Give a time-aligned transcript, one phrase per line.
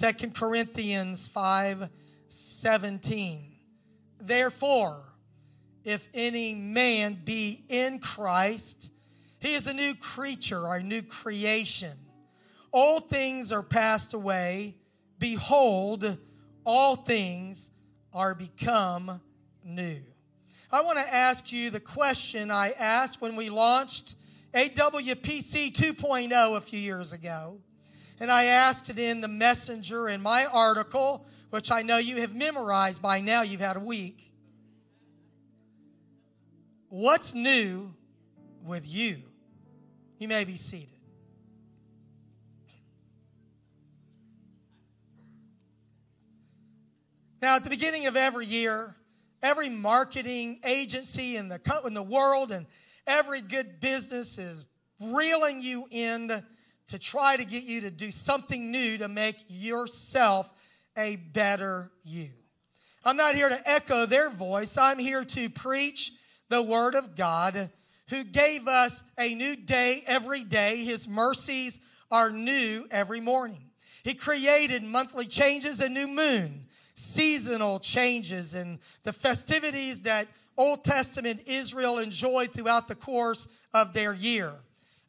[0.00, 1.88] 2 Corinthians 5
[2.28, 3.52] 17.
[4.20, 5.04] Therefore,
[5.84, 8.90] if any man be in Christ,
[9.38, 11.92] he is a new creature or a new creation.
[12.72, 14.74] All things are passed away.
[15.20, 16.18] Behold,
[16.64, 17.70] all things
[18.12, 19.20] are become
[19.62, 20.00] new.
[20.72, 24.16] I want to ask you the question I asked when we launched
[24.54, 27.60] AWPC 2.0 a few years ago.
[28.20, 32.34] And I asked it in the messenger in my article, which I know you have
[32.34, 33.42] memorized by now.
[33.42, 34.32] You've had a week.
[36.88, 37.92] What's new
[38.64, 39.16] with you?
[40.18, 40.90] You may be seated.
[47.42, 48.94] Now, at the beginning of every year,
[49.42, 52.64] every marketing agency in the, in the world and
[53.06, 54.64] every good business is
[54.98, 56.42] reeling you in
[56.88, 60.52] to try to get you to do something new to make yourself
[60.96, 62.28] a better you.
[63.04, 64.78] I'm not here to echo their voice.
[64.78, 66.12] I'm here to preach
[66.48, 67.70] the Word of God
[68.10, 70.84] who gave us a new day every day.
[70.84, 73.70] His mercies are new every morning.
[74.02, 81.42] He created monthly changes, a new moon, seasonal changes, and the festivities that Old Testament
[81.46, 84.52] Israel enjoyed throughout the course of their year.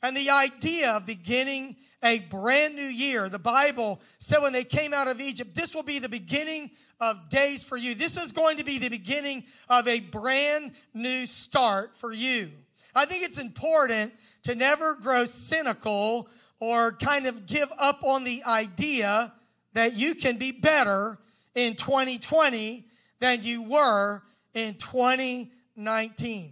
[0.01, 4.93] And the idea of beginning a brand new year, the Bible said when they came
[4.93, 7.95] out of Egypt, this will be the beginning of days for you.
[7.95, 12.49] This is going to be the beginning of a brand new start for you.
[12.93, 18.43] I think it's important to never grow cynical or kind of give up on the
[18.45, 19.33] idea
[19.73, 21.17] that you can be better
[21.53, 22.85] in 2020
[23.19, 24.21] than you were
[24.53, 26.51] in 2019.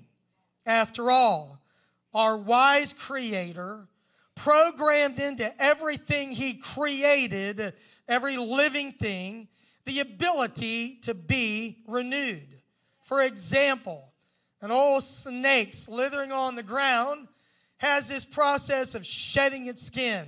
[0.65, 1.59] After all,
[2.13, 3.87] our wise creator
[4.35, 7.73] programmed into everything he created,
[8.07, 9.47] every living thing,
[9.85, 12.61] the ability to be renewed.
[13.01, 14.11] For example,
[14.61, 17.27] an old snake slithering on the ground
[17.77, 20.25] has this process of shedding its skin.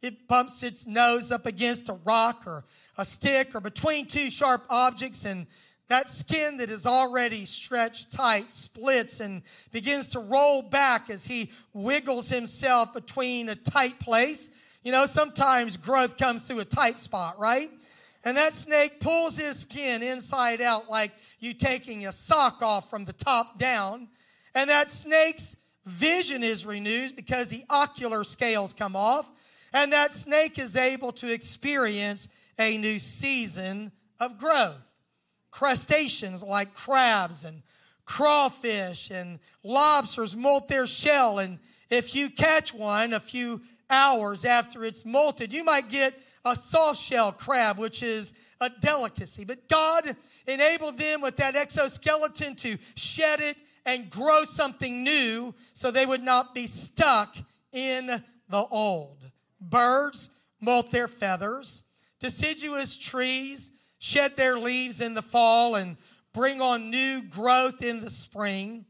[0.00, 2.64] It bumps its nose up against a rock or
[2.96, 5.46] a stick or between two sharp objects, and
[5.88, 11.50] that skin that is already stretched tight splits and begins to roll back as he
[11.72, 14.50] wiggles himself between a tight place.
[14.82, 17.70] You know, sometimes growth comes through a tight spot, right?
[18.24, 23.04] And that snake pulls his skin inside out like you taking a sock off from
[23.04, 24.08] the top down.
[24.54, 29.30] And that snake's vision is renewed because the ocular scales come off.
[29.74, 32.28] And that snake is able to experience
[32.58, 34.93] a new season of growth.
[35.54, 37.62] Crustaceans like crabs and
[38.04, 41.38] crawfish and lobsters molt their shell.
[41.38, 46.12] And if you catch one a few hours after it's molted, you might get
[46.44, 49.44] a soft shell crab, which is a delicacy.
[49.44, 50.16] But God
[50.48, 56.24] enabled them with that exoskeleton to shed it and grow something new so they would
[56.24, 57.36] not be stuck
[57.72, 58.08] in
[58.48, 59.30] the old.
[59.60, 61.84] Birds molt their feathers.
[62.18, 63.70] Deciduous trees
[64.04, 65.96] shed their leaves in the fall and
[66.34, 68.84] bring on new growth in the spring.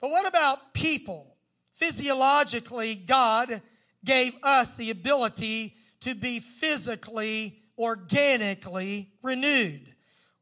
[0.00, 1.36] But what about people?
[1.74, 3.62] Physiologically, God
[4.04, 9.80] gave us the ability to be physically, organically renewed.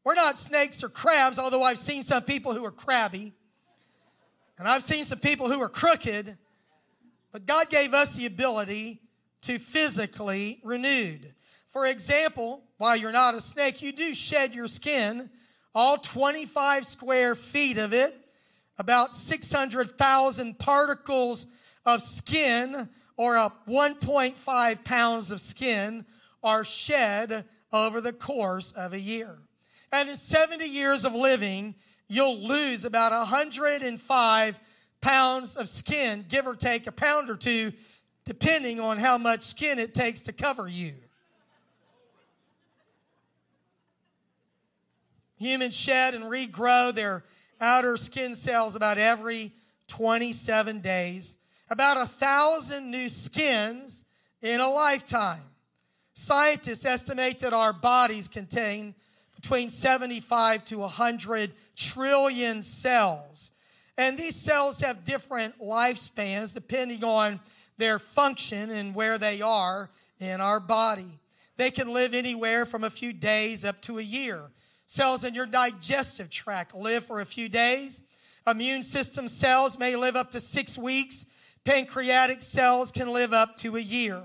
[0.05, 3.33] We're not snakes or crabs, although I've seen some people who are crabby.
[4.59, 6.37] And I've seen some people who are crooked.
[7.33, 9.01] But God gave us the ability
[9.43, 11.33] to physically renewed.
[11.69, 15.29] For example, while you're not a snake, you do shed your skin,
[15.75, 18.15] all 25 square feet of it,
[18.79, 21.47] about 600,000 particles
[21.85, 26.07] of skin or a 1.5 pounds of skin
[26.43, 29.37] are shed over the course of a year.
[29.93, 31.75] And in 70 years of living,
[32.09, 34.61] you'll lose about 105
[35.01, 37.73] pounds of skin, give or take a pound or two,
[38.25, 40.95] depending on how much skin it takes to cover you.
[45.39, 47.25] Humans shed and regrow their
[47.61, 49.53] outer skin cells about every
[49.89, 51.39] 27 days
[51.71, 54.05] about a thousand new skins
[54.43, 55.43] in a lifetime.
[56.15, 58.95] Scientists estimate that our bodies contain
[59.37, 63.53] between 75 to 100 trillion cells.
[63.97, 67.41] And these cells have different lifespans depending on
[67.77, 71.19] their function and where they are in our body.
[71.57, 74.41] They can live anywhere from a few days up to a year.
[74.89, 78.03] Cells in your digestive tract live for a few days.
[78.45, 81.27] Immune system cells may live up to six weeks
[81.69, 84.23] Pancreatic cells can live up to a year.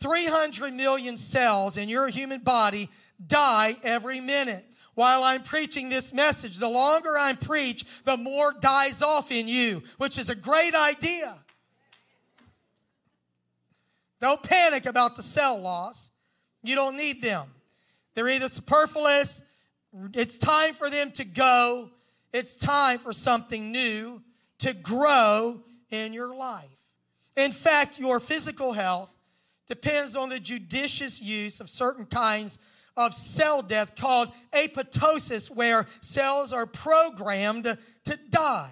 [0.00, 2.88] 300 million cells in your human body
[3.26, 4.64] die every minute.
[4.94, 9.82] While I'm preaching this message, the longer I preach, the more dies off in you,
[9.98, 11.36] which is a great idea.
[14.22, 16.10] Don't panic about the cell loss.
[16.62, 17.46] You don't need them.
[18.14, 19.42] They're either superfluous,
[20.14, 21.90] it's time for them to go,
[22.32, 24.22] it's time for something new
[24.58, 26.68] to grow in your life.
[27.36, 29.14] In fact, your physical health
[29.66, 32.58] depends on the judicious use of certain kinds
[32.96, 37.64] of cell death called apoptosis, where cells are programmed
[38.04, 38.70] to die.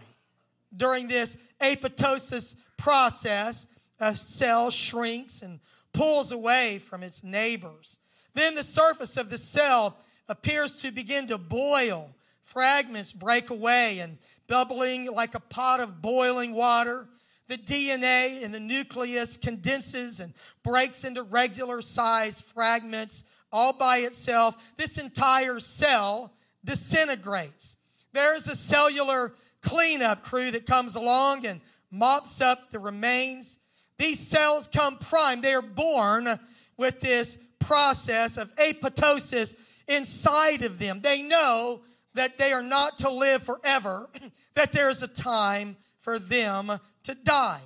[0.77, 3.67] During this apoptosis process,
[4.01, 5.61] a cell shrinks and
[5.93, 7.99] pulls away from its neighbors.
[8.35, 9.97] Then the surface of the cell
[10.29, 12.11] appears to begin to boil.
[12.43, 17.09] Fragments break away and bubbling like a pot of boiling water.
[17.49, 24.73] The DNA in the nucleus condenses and breaks into regular size fragments all by itself.
[24.77, 26.33] This entire cell
[26.65, 27.77] disintegrates.
[28.13, 31.61] There's a cellular cleanup crew that comes along and
[31.91, 33.59] mops up the remains.
[33.99, 35.43] These cells come primed.
[35.43, 36.29] They are born
[36.77, 39.55] with this process of apoptosis
[39.89, 41.01] inside of them.
[41.01, 41.81] They know
[42.15, 44.09] that they are not to live forever,
[44.55, 46.71] that there's a time for them
[47.05, 47.61] to die.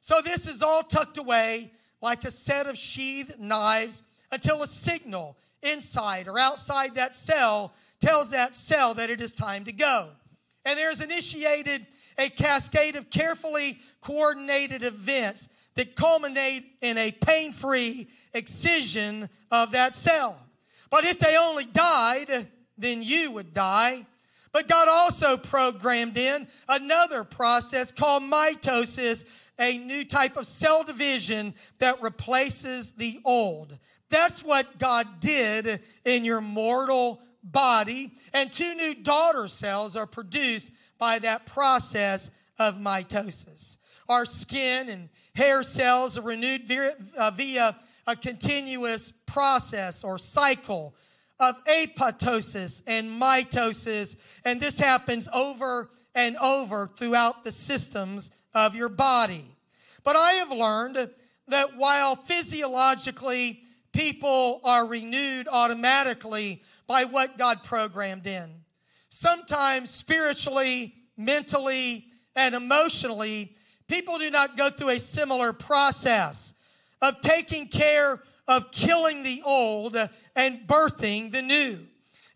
[0.00, 5.36] So this is all tucked away like a set of sheathed knives until a signal
[5.62, 10.08] inside or outside that cell tells that cell that it is time to go.
[10.64, 11.86] And there's initiated
[12.16, 19.94] a cascade of carefully coordinated events that culminate in a pain free excision of that
[19.94, 20.38] cell.
[20.90, 24.06] But if they only died, then you would die.
[24.52, 29.24] But God also programmed in another process called mitosis,
[29.58, 33.76] a new type of cell division that replaces the old.
[34.10, 38.12] That's what God did in your mortal body.
[38.32, 43.78] And two new daughter cells are produced by that process of mitosis.
[44.08, 47.76] Our skin and hair cells are renewed via, uh, via
[48.08, 50.94] a continuous process or cycle
[51.38, 54.16] of apoptosis and mitosis.
[54.46, 59.44] And this happens over and over throughout the systems of your body.
[60.04, 61.10] But I have learned
[61.48, 63.60] that while physiologically
[63.92, 68.48] people are renewed automatically by what God programmed in,
[69.10, 73.54] sometimes spiritually, mentally, and emotionally,
[73.86, 76.54] people do not go through a similar process
[77.00, 79.96] of taking care of killing the old
[80.34, 81.78] and birthing the new.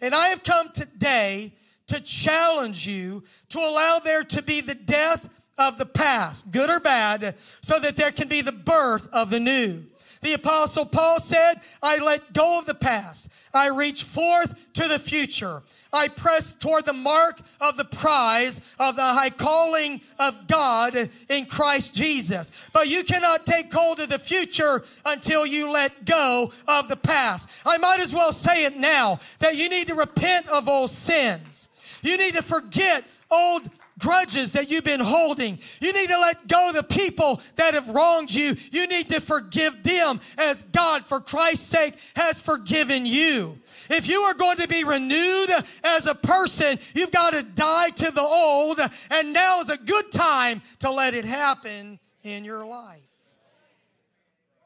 [0.01, 1.53] And I have come today
[1.87, 5.29] to challenge you to allow there to be the death
[5.59, 9.41] of the past, good or bad, so that there can be the birth of the
[9.41, 9.85] new.
[10.23, 13.29] The apostle Paul said, I let go of the past.
[13.53, 15.63] I reach forth to the future.
[15.93, 21.47] I press toward the mark of the prize of the high calling of God in
[21.47, 22.51] Christ Jesus.
[22.73, 27.49] But you cannot take hold of the future until you let go of the past.
[27.67, 31.69] I might as well say it now that you need to repent of old sins.
[32.03, 33.69] You need to forget old
[33.99, 35.59] grudges that you've been holding.
[35.81, 38.55] You need to let go the people that have wronged you.
[38.71, 43.59] You need to forgive them as God, for Christ's sake, has forgiven you.
[43.91, 45.51] If you are going to be renewed
[45.85, 48.81] as a person, you've got to die to the old,
[49.11, 53.01] and now is a good time to let it happen in your life.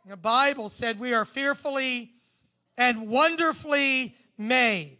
[0.06, 2.12] The Bible said we are fearfully
[2.78, 4.98] and wonderfully made.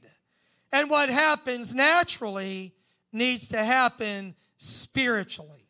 [0.73, 2.75] And what happens naturally
[3.12, 5.64] needs to happen spiritually.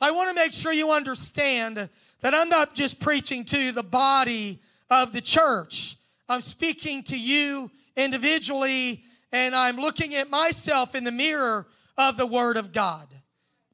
[0.00, 1.76] I want to make sure you understand
[2.22, 5.96] that I'm not just preaching to the body of the church.
[6.30, 11.66] I'm speaking to you individually and I'm looking at myself in the mirror
[11.98, 13.08] of the Word of God.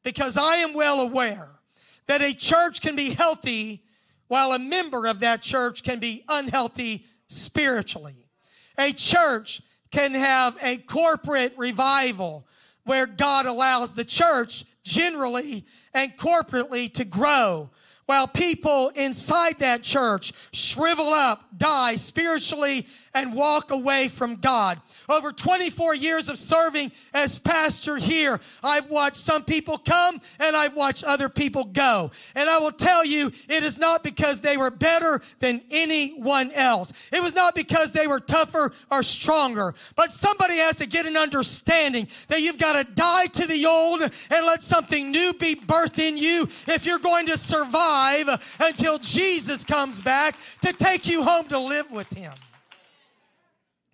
[0.03, 1.51] Because I am well aware
[2.07, 3.83] that a church can be healthy
[4.29, 8.27] while a member of that church can be unhealthy spiritually.
[8.79, 9.61] A church
[9.91, 12.47] can have a corporate revival
[12.85, 17.69] where God allows the church generally and corporately to grow
[18.07, 24.81] while people inside that church shrivel up, die spiritually, and walk away from God.
[25.09, 30.75] Over 24 years of serving as pastor here, I've watched some people come and I've
[30.75, 32.11] watched other people go.
[32.35, 36.93] And I will tell you, it is not because they were better than anyone else.
[37.13, 39.75] It was not because they were tougher or stronger.
[39.95, 44.03] But somebody has to get an understanding that you've got to die to the old
[44.03, 48.29] and let something new be birthed in you if you're going to survive
[48.61, 52.33] until Jesus comes back to take you home to live with him.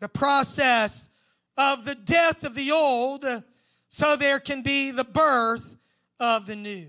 [0.03, 1.11] The process
[1.57, 3.25] of the death of the old
[3.89, 5.77] so there can be the birth
[6.19, 6.89] of the new.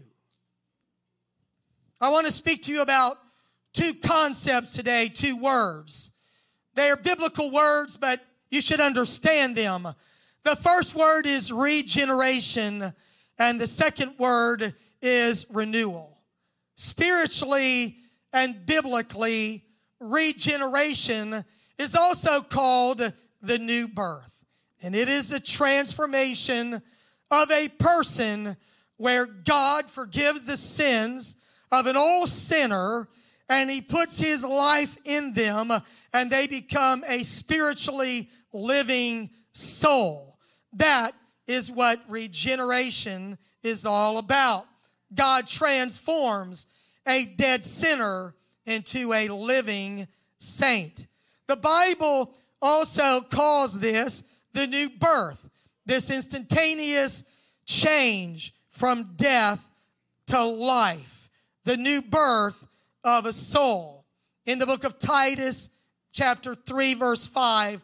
[2.02, 3.18] I want to speak to you about
[3.72, 6.10] two concepts today, two words.
[6.74, 9.88] They are biblical words, but you should understand them.
[10.42, 12.94] The first word is regeneration,
[13.38, 16.18] and the second word is renewal.
[16.74, 17.96] Spiritually
[18.34, 19.66] and biblically,
[20.00, 21.46] regeneration
[21.78, 23.02] is also called
[23.42, 24.32] the new birth.
[24.82, 26.82] And it is a transformation
[27.32, 28.56] of a person
[28.98, 31.36] where God forgives the sins
[31.72, 33.08] of an old sinner
[33.50, 35.72] and he puts his life in them
[36.14, 40.38] and they become a spiritually living soul.
[40.74, 41.12] That
[41.48, 44.66] is what regeneration is all about.
[45.14, 46.68] God transforms
[47.08, 48.34] a dead sinner
[48.66, 50.08] into a living
[50.40, 51.08] saint.
[51.54, 52.34] The Bible
[52.64, 55.48] also calls this the new birth,
[55.86, 57.26] this instantaneous
[57.68, 59.70] change from death
[60.28, 61.30] to life,
[61.64, 62.66] the new birth
[63.04, 64.08] of a soul.
[64.48, 65.70] In the book of Titus,
[66.12, 67.84] chapter 3, verse 5,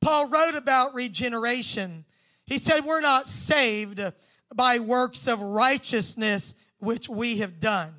[0.00, 2.06] Paul wrote about regeneration.
[2.46, 4.00] He said, We're not saved
[4.54, 7.92] by works of righteousness which we have done,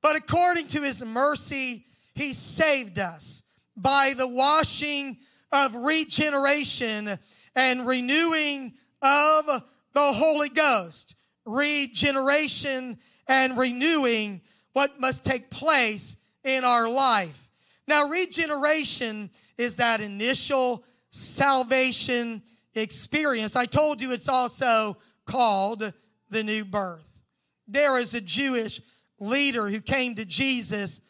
[0.00, 3.41] but according to his mercy, he saved us
[3.76, 5.18] by the washing
[5.50, 7.18] of regeneration
[7.54, 9.46] and renewing of
[9.92, 11.16] the Holy Ghost.
[11.44, 14.40] Regeneration and renewing
[14.72, 17.48] what must take place in our life.
[17.86, 22.42] Now, regeneration is that initial salvation
[22.74, 23.54] experience.
[23.54, 25.92] I told you it's also called
[26.30, 27.22] the new birth.
[27.68, 28.80] There is a Jewish
[29.18, 31.00] leader who came to Jesus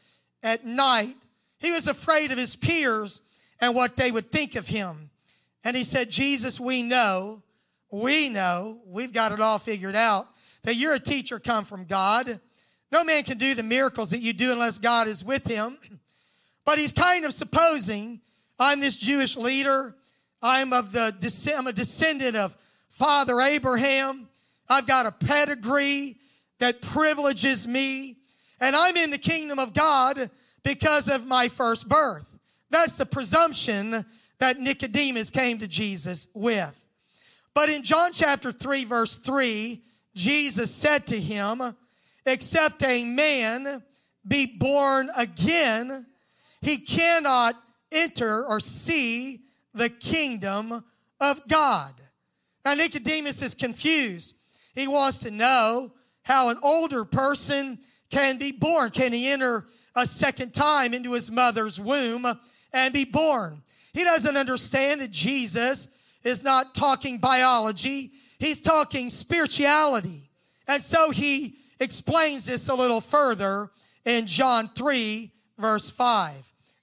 [0.43, 1.17] at night.
[1.63, 3.23] He was afraid of his peers
[3.61, 5.11] and what they would think of him.
[5.63, 7.41] And he said, Jesus, we know,
[7.91, 10.27] we know, we've got it all figured out,
[10.65, 12.41] that you're a teacher come from God.
[12.91, 15.79] No man can do the miracles that you do unless God is with him.
[16.65, 18.21] But he's kind of supposing
[18.57, 19.97] I'm this Jewish leader.
[20.41, 21.13] I'm of the
[21.59, 22.57] I'm a descendant of
[22.89, 24.29] Father Abraham.
[24.69, 26.19] I've got a pedigree
[26.61, 28.19] that privileges me,
[28.61, 30.31] and I'm in the kingdom of God
[30.63, 32.39] because of my first birth.
[32.71, 34.05] That's the presumption
[34.39, 36.79] that Nicodemus came to Jesus with.
[37.55, 39.83] But in John chapter 3, verse 3,
[40.15, 41.63] Jesus said to him,
[42.25, 43.83] Except a man
[44.27, 46.07] be born again,
[46.61, 47.55] he cannot
[47.91, 49.41] enter or see
[49.75, 50.85] the kingdom
[51.21, 51.93] of God.
[52.65, 54.37] Now, Nicodemus is confused.
[54.75, 55.93] He wants to know
[56.23, 57.79] how an older person
[58.11, 58.91] can be born.
[58.91, 62.27] Can he enter a second time into his mother's womb
[62.73, 63.63] and be born?
[63.93, 65.89] He doesn't understand that Jesus
[66.25, 70.31] is not talking biology, he's talking spirituality.
[70.69, 73.71] And so he explains this a little further
[74.05, 76.35] in John 3, verse 5.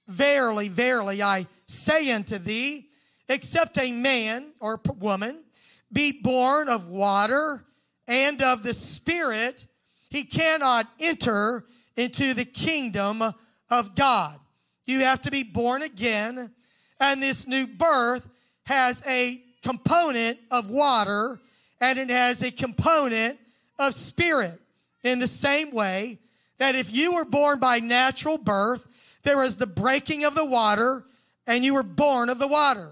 [0.06, 2.88] Verily, verily, I say unto thee,
[3.28, 5.44] except a man or woman
[5.92, 7.64] be born of water
[8.06, 9.66] and of the Spirit,
[10.10, 11.64] he cannot enter
[12.00, 13.22] into the kingdom
[13.68, 14.38] of God.
[14.86, 16.50] You have to be born again
[16.98, 18.28] and this new birth
[18.64, 21.40] has a component of water
[21.80, 23.38] and it has a component
[23.78, 24.60] of spirit.
[25.02, 26.18] In the same way
[26.58, 28.86] that if you were born by natural birth,
[29.22, 31.04] there was the breaking of the water
[31.46, 32.90] and you were born of the water.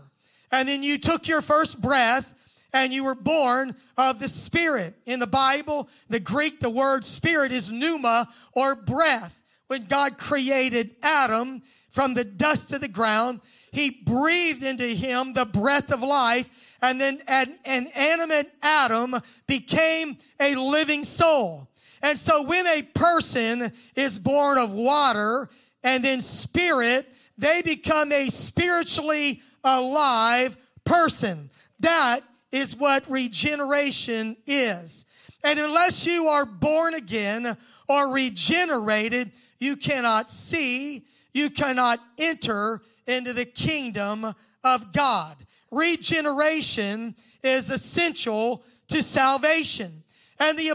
[0.50, 2.35] And then you took your first breath
[2.73, 4.95] and you were born of the Spirit.
[5.07, 9.41] In the Bible, the Greek, the word spirit is pneuma or breath.
[9.69, 15.45] When God created Adam from the dust of the ground, he breathed into him the
[15.45, 16.49] breath of life,
[16.83, 19.15] and then an, an animate Adam
[19.47, 21.69] became a living soul.
[22.03, 25.50] And so when a person is born of water
[25.85, 31.50] and then spirit, they become a spiritually alive person.
[31.81, 35.05] That is what regeneration is.
[35.45, 37.57] And unless you are born again
[37.88, 45.37] or regenerated, you cannot see, you cannot enter into the kingdom of God.
[45.71, 50.02] Regeneration is essential to salvation.
[50.38, 50.73] And the,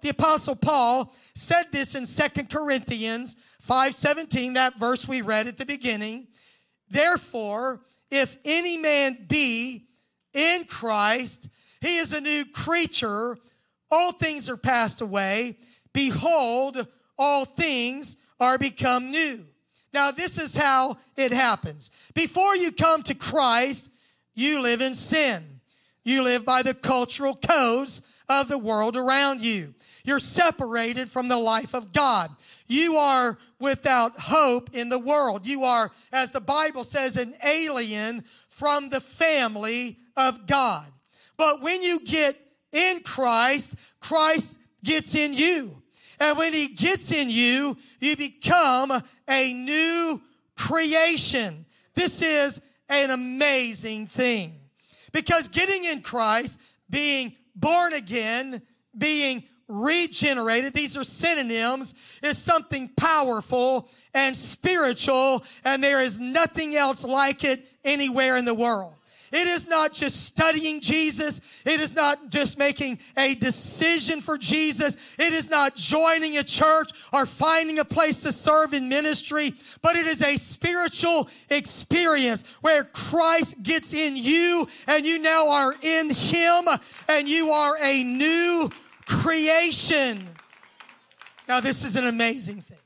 [0.00, 3.36] the apostle Paul said this in Second Corinthians
[3.66, 6.28] 5:17, that verse we read at the beginning.
[6.88, 9.86] Therefore, if any man be
[10.32, 11.48] in Christ,
[11.80, 13.36] he is a new creature.
[13.90, 15.58] All things are passed away.
[15.96, 16.86] Behold,
[17.18, 19.46] all things are become new.
[19.94, 21.90] Now, this is how it happens.
[22.12, 23.88] Before you come to Christ,
[24.34, 25.42] you live in sin.
[26.04, 29.72] You live by the cultural codes of the world around you.
[30.04, 32.30] You're separated from the life of God.
[32.66, 35.46] You are without hope in the world.
[35.46, 40.84] You are, as the Bible says, an alien from the family of God.
[41.38, 42.36] But when you get
[42.70, 45.82] in Christ, Christ gets in you.
[46.18, 48.92] And when he gets in you, you become
[49.28, 50.20] a new
[50.56, 51.66] creation.
[51.94, 54.58] This is an amazing thing.
[55.12, 58.62] Because getting in Christ, being born again,
[58.96, 67.04] being regenerated, these are synonyms, is something powerful and spiritual, and there is nothing else
[67.04, 68.95] like it anywhere in the world.
[69.32, 71.40] It is not just studying Jesus.
[71.64, 74.96] It is not just making a decision for Jesus.
[75.18, 79.52] It is not joining a church or finding a place to serve in ministry,
[79.82, 85.74] but it is a spiritual experience where Christ gets in you and you now are
[85.82, 86.68] in Him
[87.08, 88.70] and you are a new
[89.06, 90.22] creation.
[91.48, 92.78] Now, this is an amazing thing.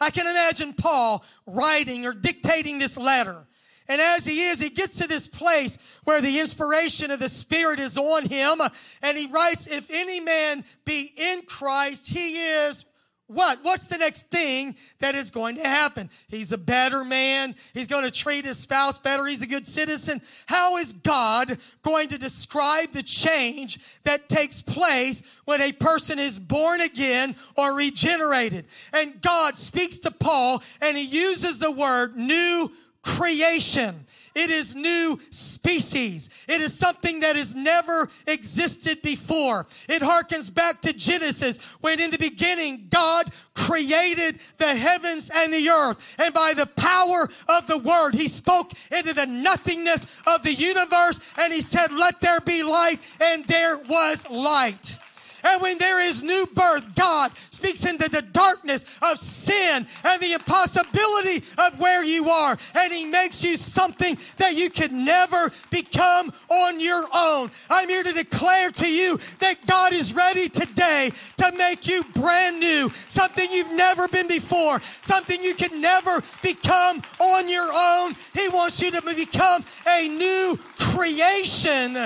[0.00, 3.46] I can imagine Paul writing or dictating this letter
[3.88, 7.80] and as he is, he gets to this place where the inspiration of the Spirit
[7.80, 8.60] is on him.
[9.02, 12.84] And he writes, If any man be in Christ, he is
[13.32, 13.60] what?
[13.62, 16.10] What's the next thing that is going to happen?
[16.28, 17.54] He's a better man.
[17.72, 19.24] He's going to treat his spouse better.
[19.24, 20.20] He's a good citizen.
[20.46, 26.38] How is God going to describe the change that takes place when a person is
[26.38, 28.66] born again or regenerated?
[28.92, 32.70] And God speaks to Paul and he uses the word new
[33.02, 34.06] creation.
[34.34, 36.30] It is new species.
[36.48, 39.66] It is something that has never existed before.
[39.88, 45.68] It harkens back to Genesis when in the beginning God created the heavens and the
[45.68, 46.16] earth.
[46.18, 51.20] And by the power of the word, he spoke into the nothingness of the universe
[51.36, 54.96] and he said, let there be light and there was light.
[55.42, 60.34] And when there is new birth, God speaks into the darkness of sin and the
[60.34, 62.56] impossibility of where you are.
[62.74, 67.50] And He makes you something that you could never become on your own.
[67.70, 72.60] I'm here to declare to you that God is ready today to make you brand
[72.60, 78.14] new, something you've never been before, something you could never become on your own.
[78.34, 81.96] He wants you to become a new creation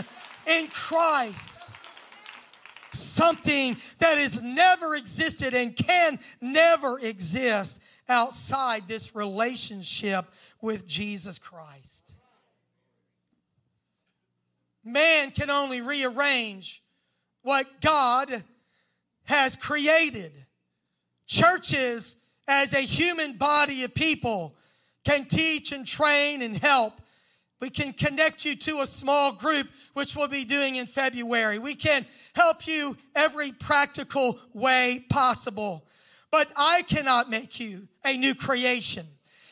[0.47, 1.66] in Christ
[2.99, 10.27] something that has never existed and can never exist outside this relationship
[10.61, 12.13] with Jesus Christ.
[14.85, 16.83] Man can only rearrange
[17.43, 18.45] what God
[19.25, 20.33] has created.
[21.27, 24.55] Churches, as a human body of people,
[25.05, 26.93] can teach and train and help
[27.61, 31.59] we can connect you to a small group, which we'll be doing in February.
[31.59, 35.87] We can help you every practical way possible.
[36.31, 39.07] But I cannot make you a new creation.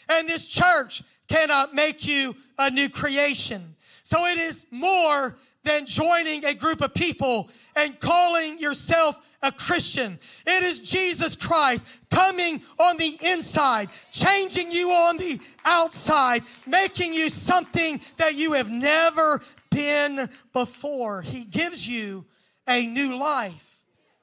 [0.09, 3.75] And this church cannot make you a new creation.
[4.03, 10.19] So it is more than joining a group of people and calling yourself a Christian.
[10.47, 17.29] It is Jesus Christ coming on the inside, changing you on the outside, making you
[17.29, 21.21] something that you have never been before.
[21.23, 22.25] He gives you
[22.67, 23.79] a new life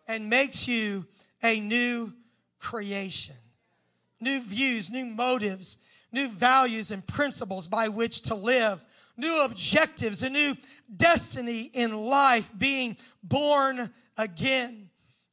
[0.07, 1.05] and makes you
[1.43, 2.11] a new
[2.59, 3.35] creation.
[4.19, 5.77] New views, new motives,
[6.11, 8.83] new values and principles by which to live,
[9.17, 10.53] new objectives, a new
[10.95, 14.80] destiny in life, being born again.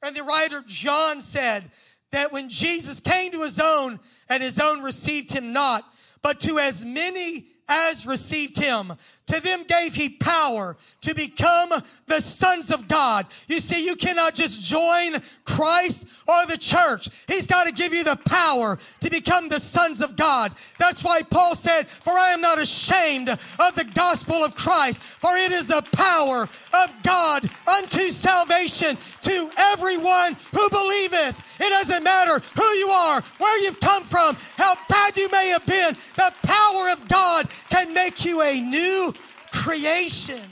[0.02, 1.70] And the writer John said
[2.12, 5.82] that when Jesus came to his own and his own received him not,
[6.22, 8.92] but to as many as received him,
[9.28, 11.70] to them gave he power to become
[12.06, 13.26] the sons of God.
[13.46, 17.08] You see, you cannot just join Christ or the church.
[17.28, 20.54] He's got to give you the power to become the sons of God.
[20.78, 25.36] That's why Paul said, For I am not ashamed of the gospel of Christ, for
[25.36, 31.38] it is the power of God unto salvation to everyone who believeth.
[31.60, 35.66] It doesn't matter who you are, where you've come from, how bad you may have
[35.66, 35.96] been.
[36.16, 39.12] The power of God can make you a new
[39.52, 40.42] creation.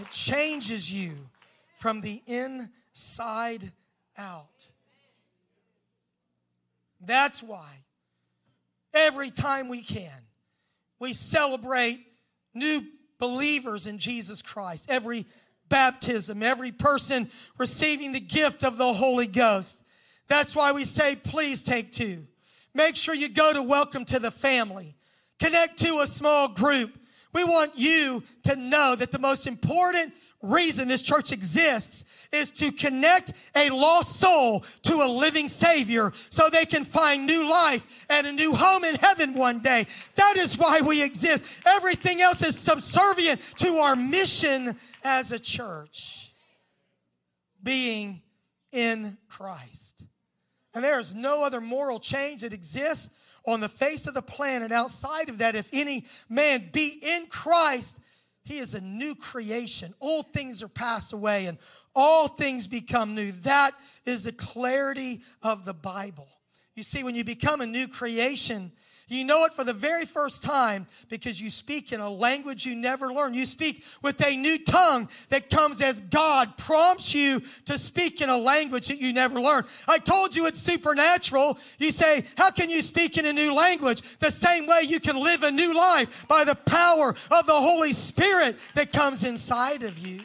[0.00, 1.12] It changes you
[1.76, 3.72] from the inside
[4.16, 4.46] out.
[7.00, 7.68] That's why
[8.92, 10.12] every time we can,
[10.98, 12.00] we celebrate
[12.54, 12.80] new
[13.18, 14.90] believers in Jesus Christ.
[14.90, 15.26] Every
[15.68, 19.84] baptism, every person receiving the gift of the Holy Ghost.
[20.28, 22.26] That's why we say, please take two.
[22.74, 24.94] Make sure you go to Welcome to the Family.
[25.38, 26.92] Connect to a small group.
[27.32, 30.12] We want you to know that the most important
[30.42, 36.48] reason this church exists is to connect a lost soul to a living Savior so
[36.48, 39.86] they can find new life and a new home in heaven one day.
[40.16, 41.44] That is why we exist.
[41.66, 46.32] Everything else is subservient to our mission as a church,
[47.62, 48.22] being
[48.72, 50.04] in Christ.
[50.74, 53.10] And there is no other moral change that exists
[53.48, 55.54] on the face of the planet outside of that.
[55.54, 57.98] If any man be in Christ,
[58.44, 59.94] he is a new creation.
[60.00, 61.58] Old things are passed away and
[61.94, 63.32] all things become new.
[63.32, 63.72] That
[64.04, 66.28] is the clarity of the Bible.
[66.74, 68.70] You see, when you become a new creation,
[69.08, 72.74] you know it for the very first time because you speak in a language you
[72.74, 73.36] never learned.
[73.36, 78.28] You speak with a new tongue that comes as God prompts you to speak in
[78.28, 79.66] a language that you never learned.
[79.86, 81.58] I told you it's supernatural.
[81.78, 84.02] You say, How can you speak in a new language?
[84.18, 87.94] The same way you can live a new life by the power of the Holy
[87.94, 90.20] Spirit that comes inside of you.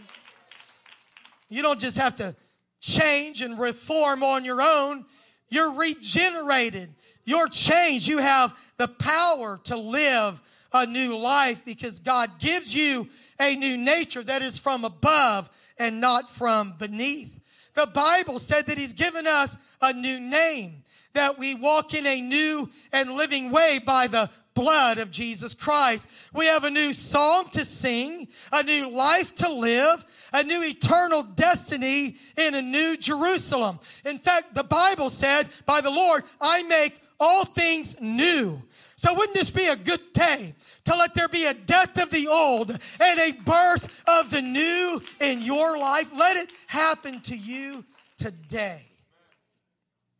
[1.50, 2.36] You don't just have to
[2.82, 5.06] change and reform on your own.
[5.48, 6.94] You're regenerated.
[7.26, 8.08] You're changed.
[8.08, 10.42] You have the power to live
[10.74, 13.08] a new life because God gives you
[13.40, 17.40] a new nature that is from above and not from beneath.
[17.74, 20.84] The Bible said that He's given us a new name,
[21.14, 26.08] that we walk in a new and living way by the blood of Jesus Christ.
[26.34, 31.24] We have a new song to sing, a new life to live, a new eternal
[31.24, 33.80] destiny in a new Jerusalem.
[34.06, 38.62] In fact, the Bible said, by the Lord, I make all things new.
[38.96, 40.54] So wouldn't this be a good day
[40.86, 45.02] to let there be a death of the old and a birth of the new
[45.20, 46.12] in your life?
[46.16, 47.84] Let it happen to you
[48.18, 48.84] today.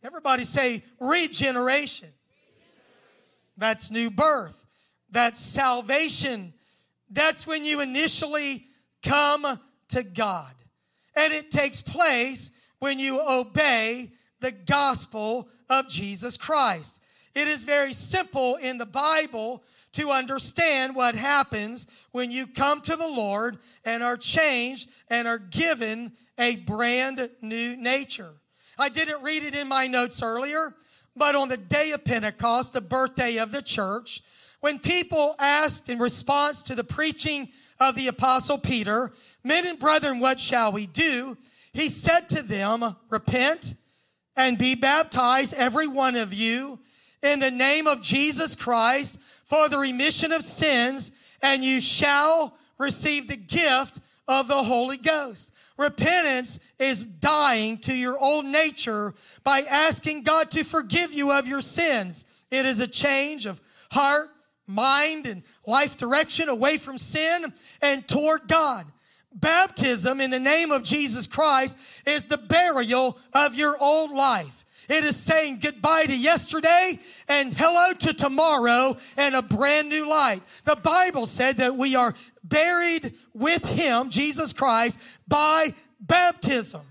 [0.04, 2.10] Everybody say regeneration.
[3.58, 4.66] That's new birth.
[5.10, 6.54] That's salvation.
[7.10, 8.66] That's when you initially
[9.04, 10.54] come to God.
[11.16, 17.02] And it takes place when you obey the gospel of Jesus Christ.
[17.36, 22.96] It is very simple in the Bible to understand what happens when you come to
[22.96, 28.30] the Lord and are changed and are given a brand new nature.
[28.78, 30.76] I didn't read it in my notes earlier,
[31.16, 34.22] but on the day of Pentecost, the birthday of the church,
[34.62, 39.12] when people asked in response to the preaching of the apostle Peter,
[39.44, 41.38] Men and brethren, what shall we do?
[41.74, 43.76] He said to them, Repent
[44.36, 46.80] and be baptized, every one of you,
[47.22, 53.28] in the name of Jesus Christ for the remission of sins, and you shall receive
[53.28, 55.52] the gift of the Holy Ghost.
[55.78, 61.62] Repentance is dying to your old nature by asking God to forgive you of your
[61.62, 62.26] sins.
[62.52, 63.60] It is a change of
[63.92, 64.30] heart,
[64.68, 68.86] mind, and life direction away from sin and toward God.
[69.36, 74.64] Baptism in the name of Jesus Christ is the burial of your old life.
[74.90, 80.62] It is saying goodbye to yesterday and hello to tomorrow and a brand new life.
[80.66, 86.82] The Bible said that we are buried with Him, Jesus Christ, by baptism.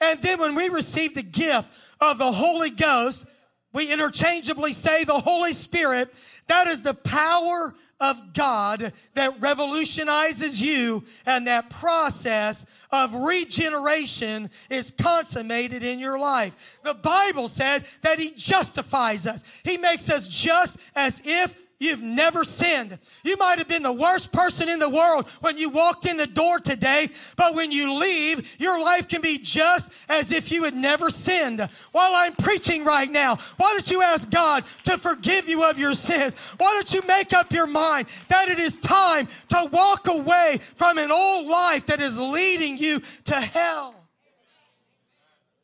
[0.00, 1.68] And then when we receive the gift
[2.00, 3.26] of the Holy Ghost,
[3.72, 6.14] we interchangeably say the Holy Spirit.
[6.46, 14.90] That is the power of God that revolutionizes you, and that process of regeneration is
[14.90, 16.80] consummated in your life.
[16.82, 22.44] The Bible said that He justifies us, He makes us just as if You've never
[22.44, 22.96] sinned.
[23.24, 26.28] You might have been the worst person in the world when you walked in the
[26.28, 30.74] door today, but when you leave, your life can be just as if you had
[30.74, 31.68] never sinned.
[31.90, 35.94] While I'm preaching right now, why don't you ask God to forgive you of your
[35.94, 36.36] sins?
[36.56, 40.98] Why don't you make up your mind that it is time to walk away from
[40.98, 43.96] an old life that is leading you to hell?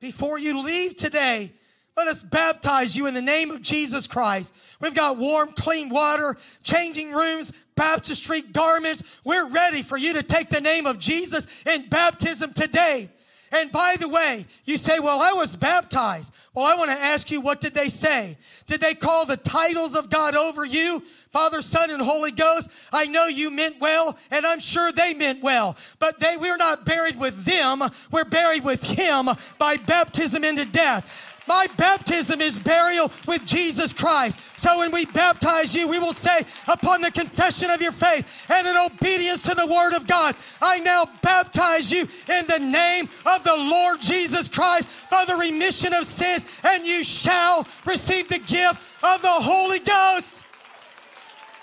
[0.00, 1.52] Before you leave today,
[1.98, 4.54] let us baptize you in the name of Jesus Christ.
[4.80, 9.02] We've got warm, clean water, changing rooms, baptistry, garments.
[9.24, 13.08] We're ready for you to take the name of Jesus in baptism today.
[13.50, 16.34] And by the way, you say, well, I was baptized.
[16.54, 18.36] Well, I want to ask you, what did they say?
[18.66, 21.02] Did they call the titles of God over you?
[21.30, 25.42] Father, Son, and Holy Ghost, I know you meant well, and I'm sure they meant
[25.42, 25.76] well.
[25.98, 27.82] But they, we're not buried with them.
[28.10, 31.27] We're buried with Him by baptism into death.
[31.48, 34.38] My baptism is burial with Jesus Christ.
[34.58, 38.66] So when we baptize you, we will say, upon the confession of your faith and
[38.66, 43.44] in obedience to the word of God, I now baptize you in the name of
[43.44, 48.82] the Lord Jesus Christ for the remission of sins, and you shall receive the gift
[49.02, 50.44] of the Holy Ghost.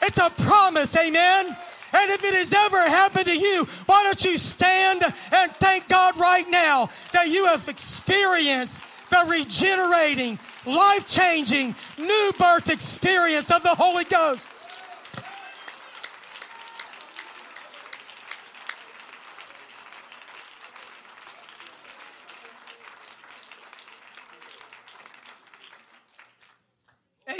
[0.01, 1.55] It's a promise, amen.
[1.93, 6.17] And if it has ever happened to you, why don't you stand and thank God
[6.17, 13.69] right now that you have experienced the regenerating, life changing, new birth experience of the
[13.69, 14.49] Holy Ghost.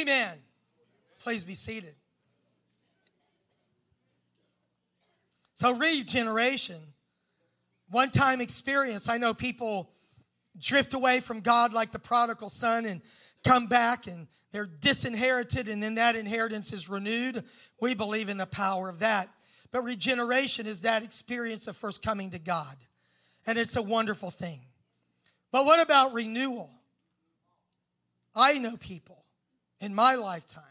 [0.02, 0.38] Amen.
[1.24, 1.96] Please be seated.
[5.56, 6.82] So, regeneration,
[7.90, 9.08] one time experience.
[9.08, 9.90] I know people
[10.60, 13.02] drift away from God like the prodigal son and
[13.44, 17.44] come back and they're disinherited and then that inheritance is renewed.
[17.82, 19.30] We believe in the power of that.
[19.72, 22.76] But regeneration is that experience of first coming to God.
[23.46, 24.62] And it's a wonderful thing.
[25.52, 26.72] But what about renewal?
[28.34, 29.26] I know people
[29.80, 30.64] in my lifetime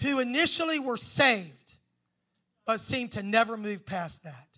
[0.00, 1.74] who initially were saved
[2.66, 4.48] but seem to never move past that.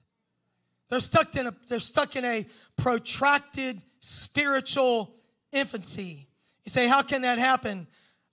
[0.88, 5.14] They're stuck in a, they're stuck in a protracted spiritual
[5.52, 6.28] infancy.
[6.64, 7.86] You say, How can that happen?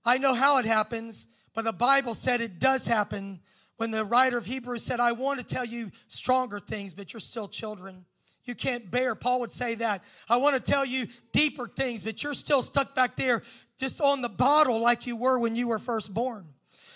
[0.06, 3.40] I know how it happens, but the Bible said it does happen
[3.78, 7.20] when the writer of Hebrews said, I want to tell you stronger things, but you're
[7.20, 8.06] still children.
[8.46, 9.16] You can't bear.
[9.16, 10.04] Paul would say that.
[10.30, 13.42] I want to tell you deeper things, but you're still stuck back there
[13.80, 16.46] just on the bottle like you were when you were first born.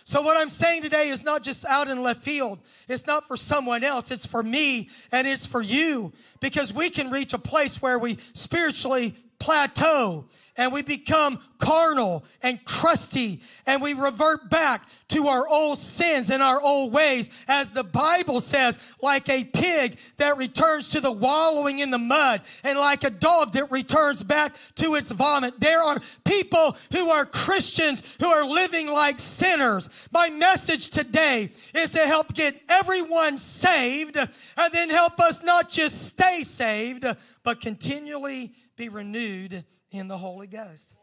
[0.09, 2.57] So, what I'm saying today is not just out in left field.
[2.87, 4.09] It's not for someone else.
[4.09, 8.17] It's for me and it's for you because we can reach a place where we
[8.33, 10.25] spiritually plateau
[10.59, 16.43] and we become carnal and crusty and we revert back to our old sins and
[16.43, 21.79] our old ways as the bible says like a pig that returns to the wallowing
[21.79, 25.59] in the mud and like a dog that returns back to its vomit.
[25.59, 29.89] There are people who are christians who are living like sinners.
[30.11, 36.07] My message today is to help get everyone saved and then help us not just
[36.07, 37.05] stay saved
[37.43, 40.93] but continually be renewed in the Holy Ghost.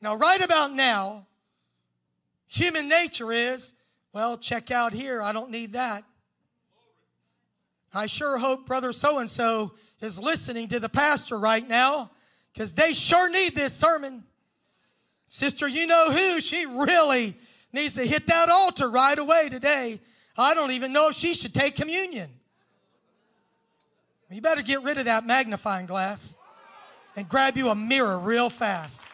[0.00, 1.26] Now, right about now,
[2.46, 3.74] human nature is,
[4.12, 5.22] well, check out here.
[5.22, 6.04] I don't need that.
[7.94, 12.10] I sure hope brother so and so is listening to the pastor right now
[12.52, 14.24] because they sure need this sermon.
[15.28, 16.40] Sister, you know who?
[16.40, 17.34] She really
[17.72, 20.00] needs to hit that altar right away today.
[20.36, 22.30] I don't even know if she should take communion.
[24.30, 26.36] You better get rid of that magnifying glass
[27.16, 29.08] and grab you a mirror real fast.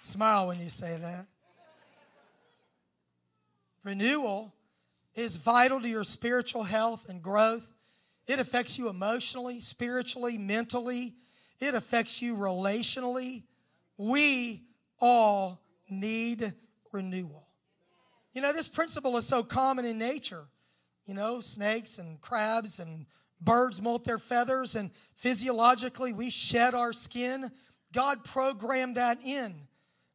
[0.00, 1.26] Smile when you say that.
[3.84, 4.54] Renewal
[5.14, 7.68] is vital to your spiritual health and growth.
[8.28, 11.14] It affects you emotionally, spiritually, mentally.
[11.60, 13.44] It affects you relationally.
[13.96, 14.62] We
[15.00, 16.52] all need
[16.92, 17.48] renewal.
[18.32, 20.46] You know, this principle is so common in nature.
[21.06, 23.06] You know, snakes and crabs and
[23.40, 27.50] birds molt their feathers, and physiologically we shed our skin.
[27.92, 29.54] God programmed that in.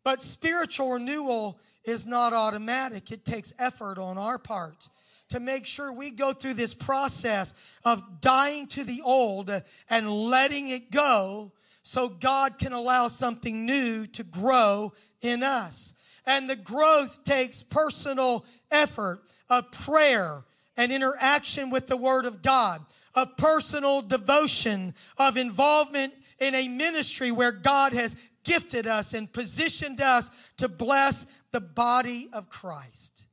[0.03, 4.89] But spiritual renewal is not automatic, it takes effort on our part
[5.29, 9.51] to make sure we go through this process of dying to the old
[9.89, 11.51] and letting it go
[11.83, 15.95] so God can allow something new to grow in us.
[16.25, 20.43] And the growth takes personal effort of prayer
[20.77, 22.85] and interaction with the Word of God,
[23.15, 29.99] of personal devotion, of involvement in a ministry where God has gifted us and positioned
[29.99, 33.25] us to bless the body of Christ.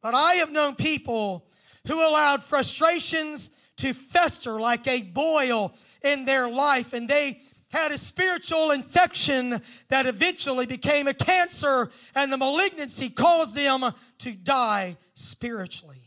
[0.00, 1.46] But I have known people
[1.86, 7.98] who allowed frustrations to fester like a boil in their life, and they had a
[7.98, 13.82] spiritual infection that eventually became a cancer, and the malignancy caused them
[14.18, 16.01] to die spiritually.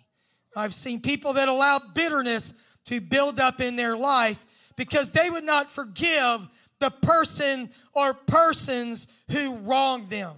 [0.55, 2.53] I've seen people that allow bitterness
[2.85, 6.47] to build up in their life because they would not forgive
[6.79, 10.33] the person or persons who wronged them.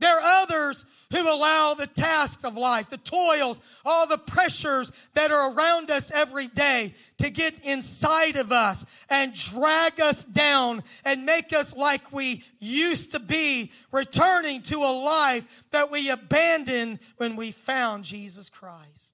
[0.00, 5.32] There are others who allow the tasks of life, the toils, all the pressures that
[5.32, 11.26] are around us every day to get inside of us and drag us down and
[11.26, 17.34] make us like we used to be, returning to a life that we abandoned when
[17.34, 19.07] we found Jesus Christ.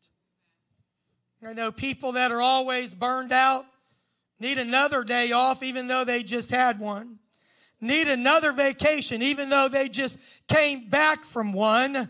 [1.46, 3.66] I know people that are always burned out,
[4.40, 7.18] need another day off even though they just had one,
[7.82, 12.08] need another vacation even though they just came back from one.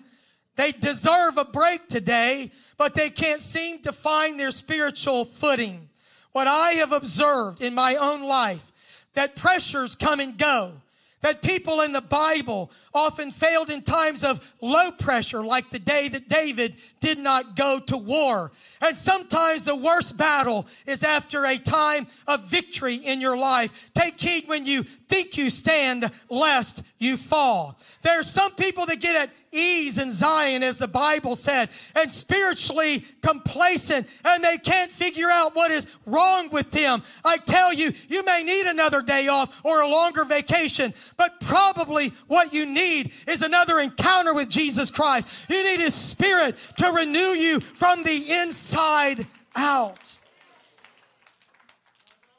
[0.54, 5.88] They deserve a break today, but they can't seem to find their spiritual footing.
[6.30, 8.72] What I have observed in my own life,
[9.14, 10.74] that pressures come and go
[11.24, 16.06] that people in the Bible often failed in times of low pressure, like the day
[16.06, 18.52] that David did not go to war.
[18.82, 23.90] And sometimes the worst battle is after a time of victory in your life.
[23.94, 24.84] Take heed when you
[25.14, 27.78] think you stand, lest you fall.
[28.02, 32.10] There are some people that get at ease in Zion, as the Bible said, and
[32.10, 37.00] spiritually complacent, and they can't figure out what is wrong with them.
[37.24, 42.08] I tell you, you may need another day off or a longer vacation, but probably
[42.26, 45.28] what you need is another encounter with Jesus Christ.
[45.48, 49.24] You need His Spirit to renew you from the inside
[49.54, 50.18] out.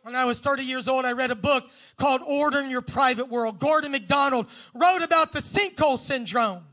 [0.05, 1.63] When I was 30 years old, I read a book
[1.97, 3.59] called Ordering Your Private World.
[3.59, 6.63] Gordon MacDonald wrote about the sinkhole syndrome.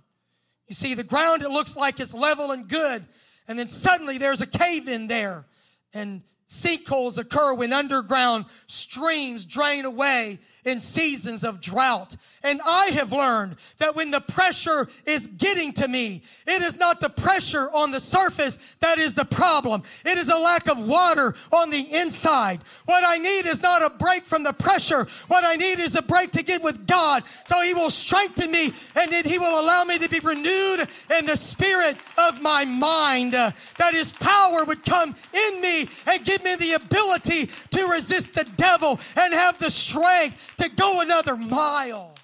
[0.68, 3.04] You see, the ground, it looks like it's level and good,
[3.46, 5.44] and then suddenly there's a cave in there,
[5.92, 12.16] and sinkholes occur when underground streams drain away in seasons of drought.
[12.44, 17.00] And I have learned that when the pressure is getting to me, it is not
[17.00, 19.82] the pressure on the surface that is the problem.
[20.04, 22.60] It is a lack of water on the inside.
[22.84, 25.06] What I need is not a break from the pressure.
[25.28, 28.72] What I need is a break to get with God so He will strengthen me
[28.96, 30.86] and then He will allow me to be renewed
[31.18, 33.34] in the spirit of my mind.
[33.34, 38.34] Uh, that His power would come in me and give me the ability to resist
[38.34, 42.14] the devil and have the strength to go another mile.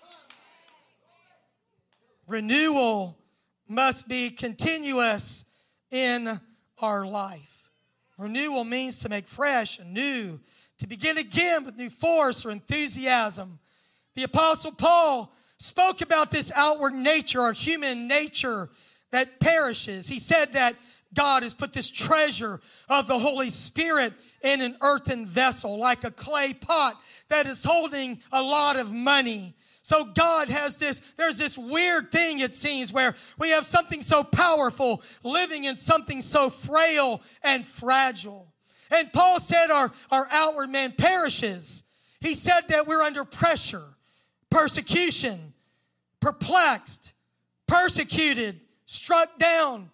[2.27, 3.17] Renewal
[3.69, 5.45] must be continuous
[5.91, 6.41] in
[6.81, 7.71] our life.
[8.19, 10.41] Renewal means to make fresh and new,
[10.79, 13.59] to begin again with new force or enthusiasm.
[14.15, 18.69] The Apostle Paul spoke about this outward nature, our human nature
[19.11, 20.09] that perishes.
[20.09, 20.75] He said that
[21.15, 24.13] God has put this treasure of the Holy Spirit
[24.43, 26.95] in an earthen vessel, like a clay pot
[27.29, 29.55] that is holding a lot of money.
[29.83, 34.23] So God has this, there's this weird thing, it seems, where we have something so
[34.23, 38.53] powerful living in something so frail and fragile.
[38.91, 41.85] And Paul said our, our outward man perishes.
[42.21, 43.85] He said that we're under pressure,
[44.51, 45.53] persecution,
[46.21, 47.15] perplexed,
[47.67, 49.91] persecuted, struck down.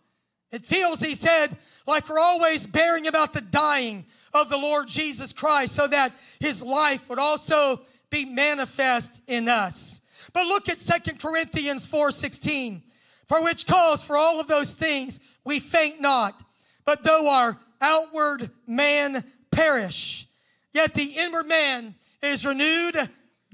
[0.50, 5.32] It feels, he said, like we're always bearing about the dying of the Lord Jesus
[5.32, 10.02] Christ so that his life would also be manifest in us.
[10.32, 12.82] But look at Second Corinthians 4:16.
[13.26, 16.42] For which cause for all of those things we faint not,
[16.84, 20.26] but though our outward man perish,
[20.72, 22.96] yet the inward man is renewed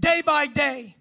[0.01, 0.97] day by day.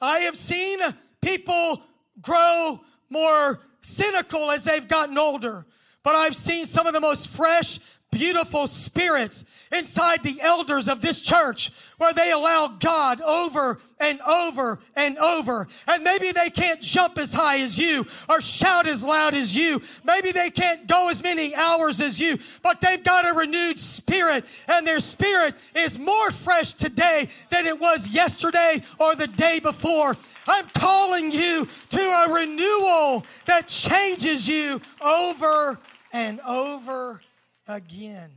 [0.00, 0.78] I have seen
[1.20, 1.82] people
[2.20, 5.66] grow more cynical as they've gotten older,
[6.02, 7.80] but I've seen some of the most fresh
[8.14, 14.78] beautiful spirits inside the elders of this church where they allow God over and over
[14.94, 15.66] and over.
[15.88, 19.82] And maybe they can't jump as high as you or shout as loud as you.
[20.04, 24.44] Maybe they can't go as many hours as you, but they've got a renewed spirit
[24.68, 30.16] and their spirit is more fresh today than it was yesterday or the day before.
[30.46, 35.78] I'm calling you to a renewal that changes you over
[36.12, 37.20] and over
[37.66, 38.30] again.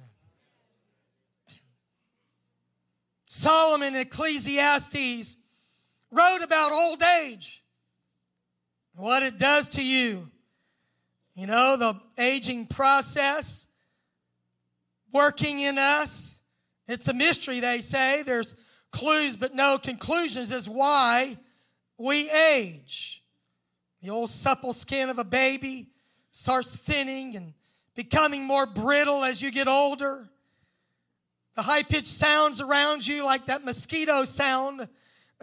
[3.25, 5.35] Solomon in Ecclesiastes
[6.11, 7.63] wrote about old age,
[8.95, 10.29] what it does to you.
[11.35, 13.67] You know, the aging process
[15.11, 16.41] working in us.
[16.87, 18.23] It's a mystery, they say.
[18.23, 18.55] There's
[18.91, 21.37] clues but no conclusions as why
[21.99, 23.23] we age.
[24.01, 25.91] The old supple skin of a baby
[26.31, 27.53] starts thinning and
[27.97, 30.29] becoming more brittle as you get older.
[31.55, 34.87] The high pitched sounds around you, like that mosquito sound,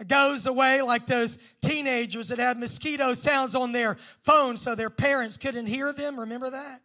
[0.07, 5.37] goes away, like those teenagers that had mosquito sounds on their phone so their parents
[5.37, 6.17] couldn't hear them.
[6.17, 6.79] Remember that?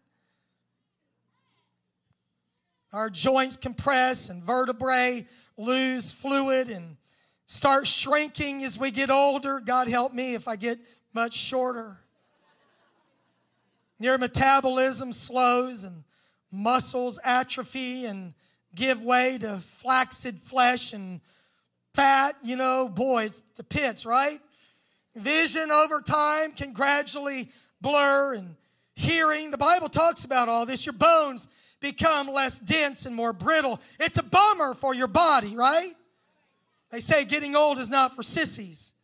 [2.92, 5.24] Our joints compress and vertebrae
[5.56, 6.96] lose fluid and
[7.46, 9.60] start shrinking as we get older.
[9.60, 10.78] God help me if I get
[11.14, 11.99] much shorter.
[14.00, 16.04] Your metabolism slows and
[16.50, 18.32] muscles atrophy and
[18.74, 21.20] give way to flaccid flesh and
[21.92, 22.34] fat.
[22.42, 24.38] You know, boy, it's the pits, right?
[25.14, 27.50] Vision over time can gradually
[27.82, 28.56] blur and
[28.94, 29.50] hearing.
[29.50, 30.86] The Bible talks about all this.
[30.86, 31.46] Your bones
[31.80, 33.80] become less dense and more brittle.
[33.98, 35.92] It's a bummer for your body, right?
[36.90, 38.94] They say getting old is not for sissies.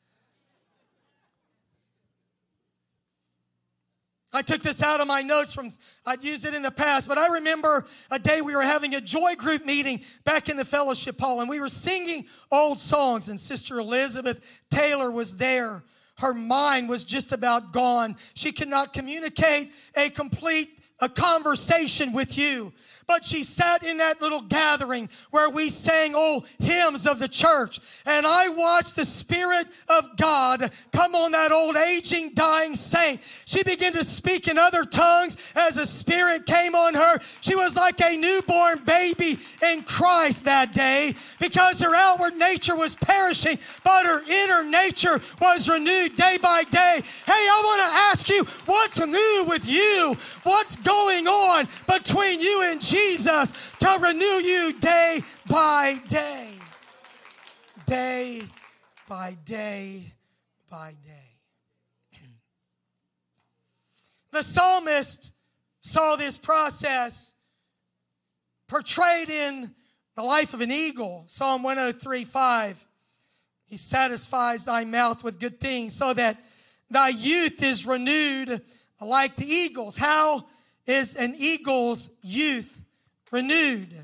[4.33, 5.71] I took this out of my notes from,
[6.05, 9.01] I'd used it in the past, but I remember a day we were having a
[9.01, 13.39] joy group meeting back in the fellowship hall, and we were singing old songs, and
[13.39, 15.85] Sister Elizabeth Taylor was there.
[16.19, 18.17] Her mind was just about gone.
[18.35, 20.69] She could not communicate a complete
[20.99, 22.73] a conversation with you
[23.07, 27.79] but she sat in that little gathering where we sang old hymns of the church.
[28.05, 33.21] And I watched the Spirit of God come on that old aging, dying saint.
[33.45, 37.21] She began to speak in other tongues as the Spirit came on her.
[37.41, 42.97] She was like a newborn baby in Christ that day because her outward nature was
[42.97, 47.03] perishing, but her inner nature was renewed day by day.
[47.25, 50.17] Hey, I want to ask you, what's new with you?
[50.43, 52.96] What's going on between you and Jesus?
[52.97, 56.49] Jesus to renew you day by day.
[57.87, 58.43] Day
[59.09, 60.13] by day
[60.71, 62.19] by day.
[64.31, 65.33] The psalmist
[65.81, 67.35] saw this process
[68.67, 69.75] portrayed in
[70.15, 71.25] the life of an eagle.
[71.27, 72.87] Psalm 103 5.
[73.67, 76.39] He satisfies thy mouth with good things so that
[76.91, 78.63] thy youth is renewed
[79.01, 79.97] like the eagles.
[79.97, 80.47] How
[80.87, 82.76] is an eagle's youth
[83.37, 83.95] renewed.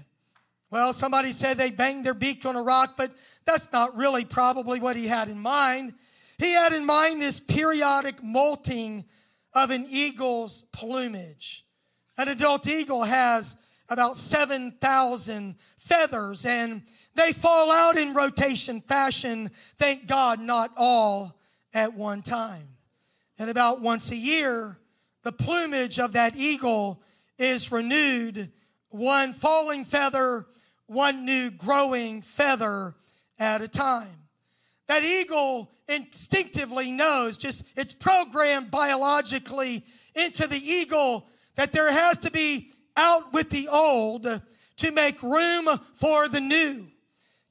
[0.70, 3.10] Well, somebody said they banged their beak on a rock, but
[3.46, 5.94] that's not really probably what he had in mind.
[6.36, 9.06] He had in mind this periodic molting
[9.54, 11.64] of an eagle's plumage.
[12.18, 13.56] An adult eagle has
[13.88, 16.82] about 7,000 feathers and
[17.14, 21.38] they fall out in rotation fashion, thank God, not all
[21.72, 22.68] at one time.
[23.38, 24.78] And about once a year,
[25.22, 27.02] the plumage of that eagle
[27.38, 28.52] is renewed
[28.92, 30.46] one falling feather,
[30.86, 32.94] one new growing feather
[33.38, 34.28] at a time.
[34.88, 39.82] That eagle instinctively knows, just it's programmed biologically
[40.14, 41.26] into the eagle
[41.56, 44.40] that there has to be out with the old
[44.76, 46.86] to make room for the new.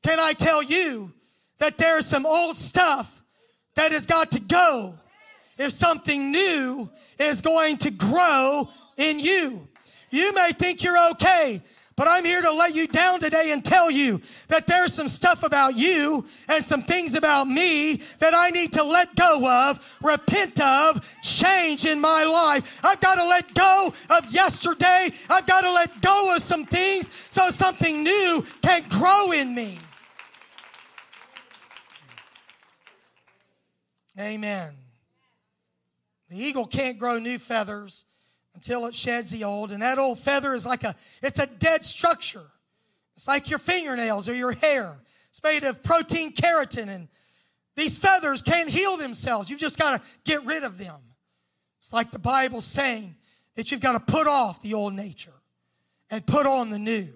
[0.04, 1.14] Can I tell you
[1.60, 3.22] that there's some old stuff
[3.76, 4.96] that has got to go
[5.58, 9.68] if something new is going to grow in you?
[10.12, 11.62] You may think you're okay,
[11.96, 15.44] but I'm here to let you down today and tell you that there's some stuff
[15.44, 20.60] about you and some things about me that I need to let go of, repent
[20.60, 22.80] of, change in my life.
[22.84, 25.12] I've got to let go of yesterday.
[25.30, 29.78] I've got to let go of some things so something new can grow in me.
[34.20, 34.74] Amen.
[36.30, 38.06] The eagle can't grow new feathers
[38.62, 39.72] until it sheds the old.
[39.72, 42.46] And that old feather is like a, it's a dead structure.
[43.16, 45.00] It's like your fingernails or your hair.
[45.30, 46.88] It's made of protein keratin.
[46.88, 47.08] And
[47.76, 49.50] these feathers can't heal themselves.
[49.50, 51.00] You've just got to get rid of them.
[51.80, 53.16] It's like the Bible saying
[53.56, 55.34] that you've got to put off the old nature
[56.12, 57.08] and put on the new.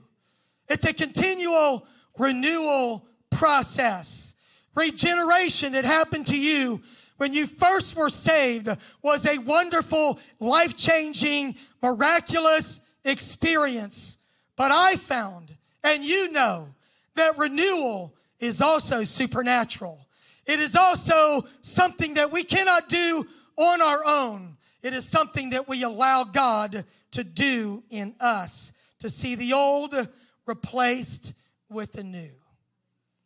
[0.68, 1.86] It's a continual
[2.18, 4.34] renewal process.
[4.74, 6.82] Regeneration that happened to you
[7.18, 8.70] when you first were saved
[9.02, 14.18] was a wonderful, life changing, miraculous experience.
[14.56, 16.70] But I found, and you know,
[17.16, 20.06] that renewal is also supernatural.
[20.46, 24.58] It is also something that we cannot do on our own.
[24.84, 29.96] It is something that we allow God to do in us to see the old
[30.46, 31.34] replaced
[31.70, 32.32] with the new.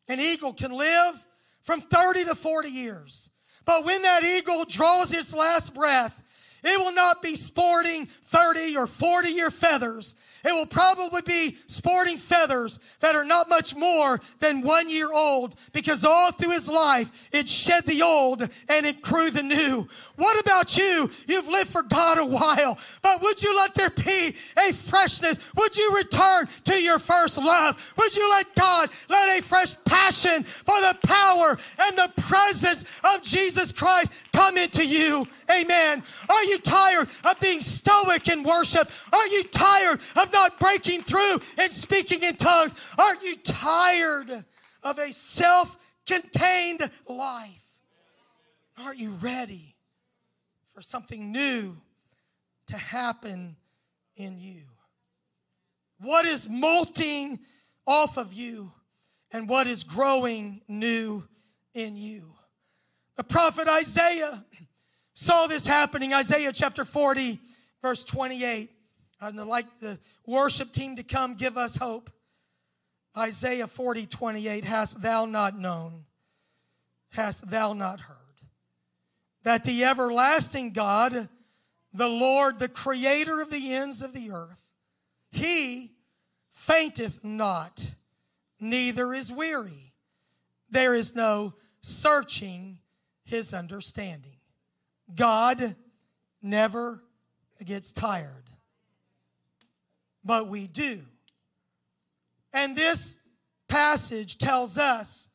[0.08, 1.26] An eagle can live
[1.62, 3.30] from 30 to 40 years.
[3.70, 6.24] But when that eagle draws its last breath,
[6.64, 10.16] it will not be sporting 30 or 40 year feathers.
[10.44, 15.56] It will probably be sporting feathers that are not much more than one year old
[15.74, 19.88] because all through his life it shed the old and it grew the new.
[20.16, 21.10] What about you?
[21.28, 25.40] You've lived for God a while, but would you let there be a freshness?
[25.56, 27.94] Would you return to your first love?
[27.98, 33.24] Would you let God let a fresh passion for the power and the presence of
[33.24, 35.28] Jesus Christ come into you?
[35.50, 36.04] Amen.
[36.30, 38.90] Are you tired of being stoic in worship?
[39.12, 42.76] Are you tired of not breaking through and speaking in tongues?
[42.98, 44.46] Are you tired
[44.84, 47.64] of a self contained life?
[48.78, 49.76] Are you ready
[50.74, 51.76] for something new
[52.68, 53.58] to happen
[54.16, 54.62] in you?
[56.00, 57.40] What is molting
[57.86, 58.72] off of you
[59.32, 61.28] and what is growing new
[61.74, 62.24] in you?
[63.20, 64.46] The prophet Isaiah
[65.14, 66.14] saw this happening.
[66.14, 67.38] Isaiah chapter 40,
[67.82, 68.70] verse 28.
[69.20, 72.10] I'd like the worship team to come give us hope.
[73.18, 76.06] Isaiah 40, 28, hast thou not known,
[77.10, 78.16] hast thou not heard,
[79.44, 81.28] that the everlasting God,
[81.94, 84.64] the Lord, the creator of the ends of the earth,
[85.30, 85.92] he
[86.52, 87.96] fainteth not,
[88.62, 89.92] neither is weary.
[90.70, 92.79] There is no searching
[93.30, 94.38] his understanding.
[95.16, 95.76] God
[96.42, 97.04] never
[97.64, 98.50] gets tired,
[100.24, 101.00] but we do.
[102.54, 103.18] And this
[103.68, 105.30] passage tells us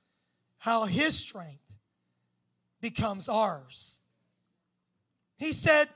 [0.59, 1.79] how his strength
[2.81, 4.01] becomes ours.
[5.37, 5.89] He said,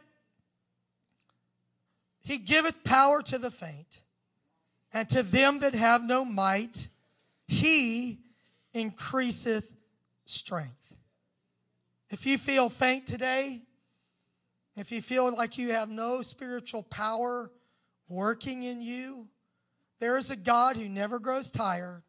[2.20, 4.03] He giveth power to the faint,
[4.92, 6.88] and to them that have no might,
[7.46, 8.20] He
[8.72, 9.72] increaseth
[10.26, 10.88] strength.
[12.11, 13.62] If you feel faint today,
[14.76, 17.50] if you feel like you have no spiritual power
[18.09, 19.28] working in you,
[19.98, 22.02] there is a God who never grows tired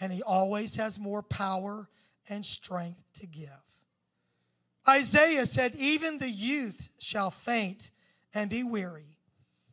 [0.00, 1.88] and he always has more power
[2.28, 3.48] and strength to give.
[4.88, 7.90] Isaiah said, Even the youth shall faint
[8.34, 9.16] and be weary,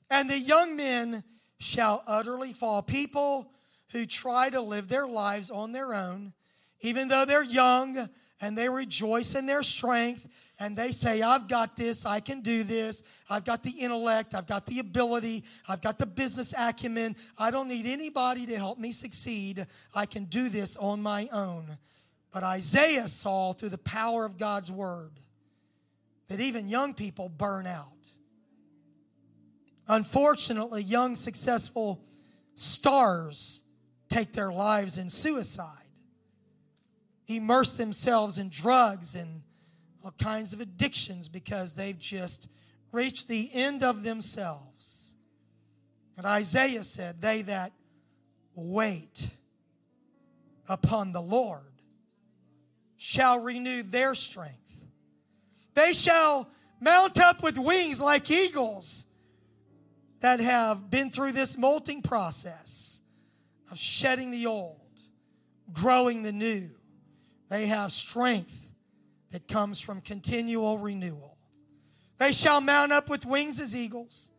[0.10, 1.24] and the young men
[1.60, 2.84] shall utterly fall.
[2.84, 3.52] People
[3.92, 6.34] who try to live their lives on their own,
[6.82, 8.08] even though they're young
[8.42, 10.28] and they rejoice in their strength
[10.60, 14.48] and they say, I've got this, I can do this, I've got the intellect, I've
[14.48, 18.92] got the ability, I've got the business acumen, I don't need anybody to help me
[18.92, 19.66] succeed,
[19.96, 21.78] I can do this on my own.
[22.32, 25.12] But Isaiah saw through the power of God's word
[26.28, 27.88] that even young people burn out.
[29.88, 32.04] Unfortunately, young, successful
[32.54, 33.64] stars
[34.10, 35.89] take their lives in suicide,
[37.30, 39.42] immerse themselves in drugs and
[40.04, 42.50] all kinds of addictions because they've just
[42.92, 45.14] reached the end of themselves.
[46.18, 47.72] And Isaiah said, They that
[48.56, 49.30] wait
[50.68, 51.62] upon the Lord
[52.98, 54.84] shall renew their strength.
[55.74, 56.50] They shall
[56.80, 59.06] mount up with wings like eagles
[60.20, 63.02] that have been through this molting process
[63.72, 64.80] of shedding the old,
[65.72, 66.70] growing the new.
[67.50, 68.70] They have strength
[69.32, 71.38] that comes from continual renewal.
[72.18, 74.32] They shall mount up with wings as eagles.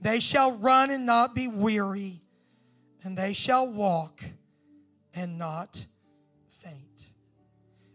[0.00, 2.22] They shall run and not be weary,
[3.02, 4.22] and they shall walk
[5.14, 5.84] and not
[6.48, 7.10] faint.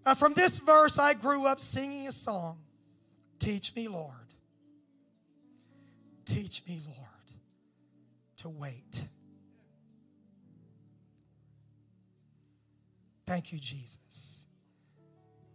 [0.05, 2.59] Now, from this verse, I grew up singing a song
[3.39, 4.13] Teach me, Lord.
[6.26, 6.97] Teach me, Lord,
[8.38, 9.03] to wait.
[13.26, 14.46] Thank you, Jesus.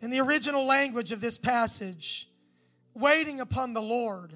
[0.02, 2.28] In the original language of this passage,
[2.92, 4.32] waiting upon the Lord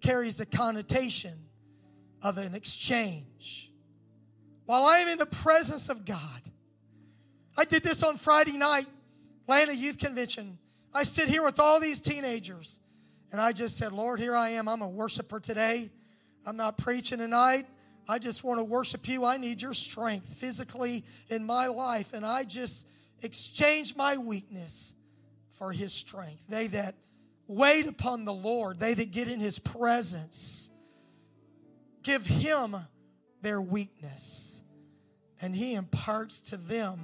[0.00, 1.34] carries the connotation
[2.22, 3.70] of an exchange.
[4.64, 6.40] While I am in the presence of God,
[7.56, 8.86] I did this on Friday night,
[9.42, 10.58] Atlanta Youth Convention.
[10.94, 12.80] I sit here with all these teenagers,
[13.30, 14.68] and I just said, Lord, here I am.
[14.68, 15.90] I'm a worshiper today.
[16.46, 17.66] I'm not preaching tonight.
[18.08, 19.26] I just want to worship you.
[19.26, 22.14] I need your strength physically in my life.
[22.14, 22.86] And I just
[23.22, 24.94] exchange my weakness
[25.50, 26.42] for his strength.
[26.48, 26.94] They that
[27.46, 30.70] wait upon the Lord, they that get in his presence,
[32.02, 32.76] give him
[33.42, 34.62] their weakness,
[35.40, 37.00] and he imparts to them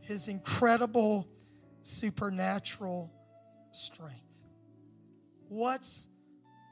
[0.00, 1.28] his incredible
[1.82, 3.12] supernatural
[3.72, 4.18] strength.
[5.48, 6.08] What's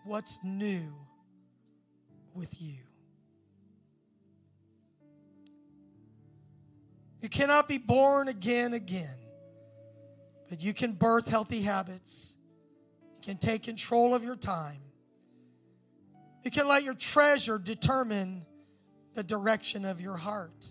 [0.05, 0.95] what's new
[2.35, 2.90] with you?
[7.21, 9.17] You cannot be born again again.
[10.49, 12.35] But you can birth healthy habits.
[13.17, 14.81] You can take control of your time.
[16.45, 18.45] You can let your treasure determine
[19.15, 20.67] the direction of your heart.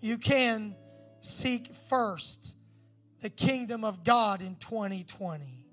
[0.00, 0.76] You can
[1.20, 2.54] seek first
[3.20, 5.66] the kingdom of God in 2020.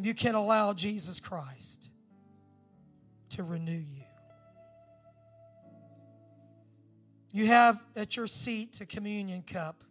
[0.00, 1.90] You can allow Jesus Christ
[3.30, 3.97] to renew you.
[7.38, 9.84] You have at your seat a communion cup.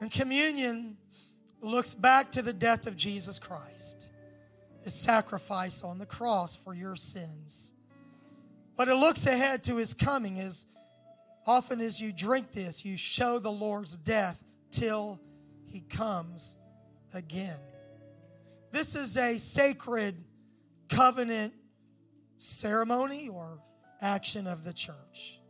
[0.00, 0.96] And communion
[1.60, 4.08] looks back to the death of Jesus Christ,
[4.82, 7.70] his sacrifice on the cross for your sins.
[8.76, 10.66] But it looks ahead to his coming as
[11.46, 14.42] often as you drink this, you show the Lord's death
[14.72, 15.20] till
[15.68, 16.56] he comes
[17.14, 17.60] again.
[18.72, 20.16] This is a sacred
[20.88, 21.54] covenant
[22.38, 23.58] ceremony or
[24.00, 25.40] action of the church.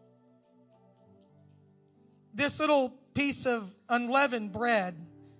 [2.34, 4.94] This little piece of unleavened bread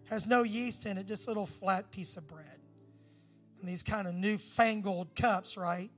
[0.09, 2.59] has no yeast in it, just a little flat piece of bread.
[3.61, 5.91] And these kind of newfangled cups, right?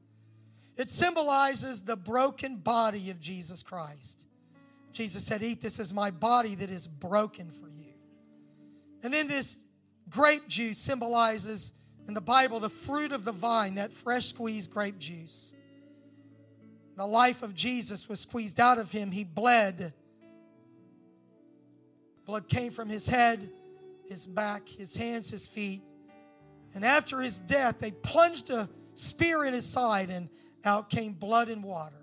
[0.77, 4.25] It symbolizes the broken body of Jesus Christ.
[4.93, 7.93] Jesus said, Eat this is my body that is broken for you.
[9.03, 9.61] And then this
[10.09, 11.73] grape juice symbolizes
[12.09, 15.55] in the Bible the fruit of the vine, that fresh squeezed grape juice.
[16.97, 19.13] The life of Jesus was squeezed out of him.
[19.13, 19.93] He bled.
[22.25, 23.49] Blood came from his head,
[24.09, 25.83] his back, his hands, his feet.
[26.75, 30.29] And after his death, they plunged a spear in his side, and
[30.65, 31.95] out came blood and water.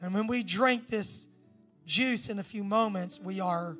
[0.00, 1.28] And when we drink this
[1.84, 3.76] juice in a few moments, we are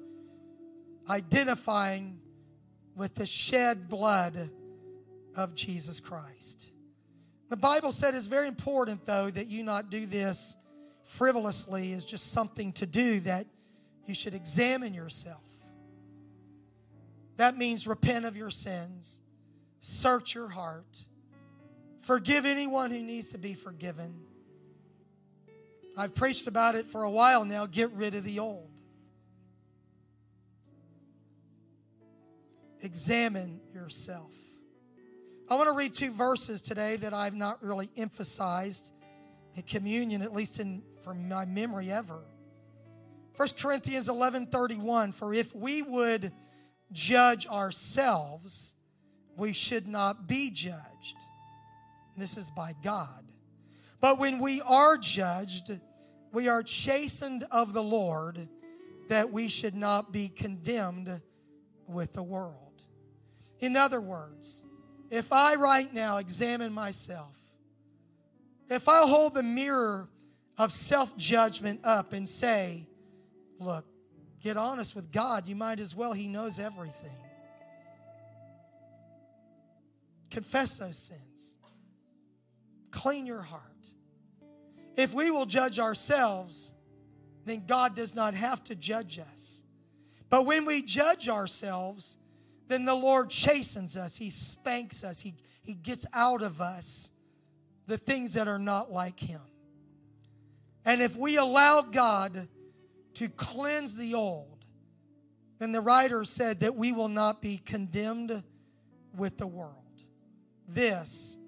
[1.08, 2.20] identifying
[2.96, 4.50] with the shed blood
[5.36, 6.70] of Jesus Christ.
[7.50, 10.56] The Bible said it's very important, though, that you not do this
[11.02, 13.46] frivolously as just something to do, that
[14.06, 15.42] you should examine yourself.
[17.36, 19.20] That means repent of your sins,
[19.80, 21.04] search your heart,
[22.00, 24.14] forgive anyone who needs to be forgiven.
[25.96, 27.66] I've preached about it for a while now.
[27.66, 28.73] Get rid of the old.
[32.84, 34.34] Examine yourself.
[35.48, 38.92] I want to read two verses today that I've not really emphasized
[39.54, 42.20] in communion, at least in from my memory ever.
[43.36, 46.30] 1 Corinthians 11 31, for if we would
[46.92, 48.74] judge ourselves,
[49.34, 51.16] we should not be judged.
[52.18, 53.24] This is by God.
[54.02, 55.72] But when we are judged,
[56.34, 58.46] we are chastened of the Lord
[59.08, 61.22] that we should not be condemned
[61.86, 62.63] with the world.
[63.64, 64.66] In other words,
[65.10, 67.38] if I right now examine myself,
[68.68, 70.10] if I hold the mirror
[70.58, 72.86] of self judgment up and say,
[73.58, 73.86] look,
[74.42, 77.16] get honest with God, you might as well, He knows everything.
[80.30, 81.56] Confess those sins,
[82.90, 83.62] clean your heart.
[84.94, 86.70] If we will judge ourselves,
[87.46, 89.62] then God does not have to judge us.
[90.28, 92.18] But when we judge ourselves,
[92.68, 97.10] then the Lord chastens us, He spanks us, He, he gets out of us
[97.86, 99.40] the things that are not like Him.
[100.84, 102.48] And if we allow God
[103.14, 104.64] to cleanse the old,
[105.58, 108.42] then the writer said that we will not be condemned
[109.16, 109.76] with the world.
[110.68, 111.38] This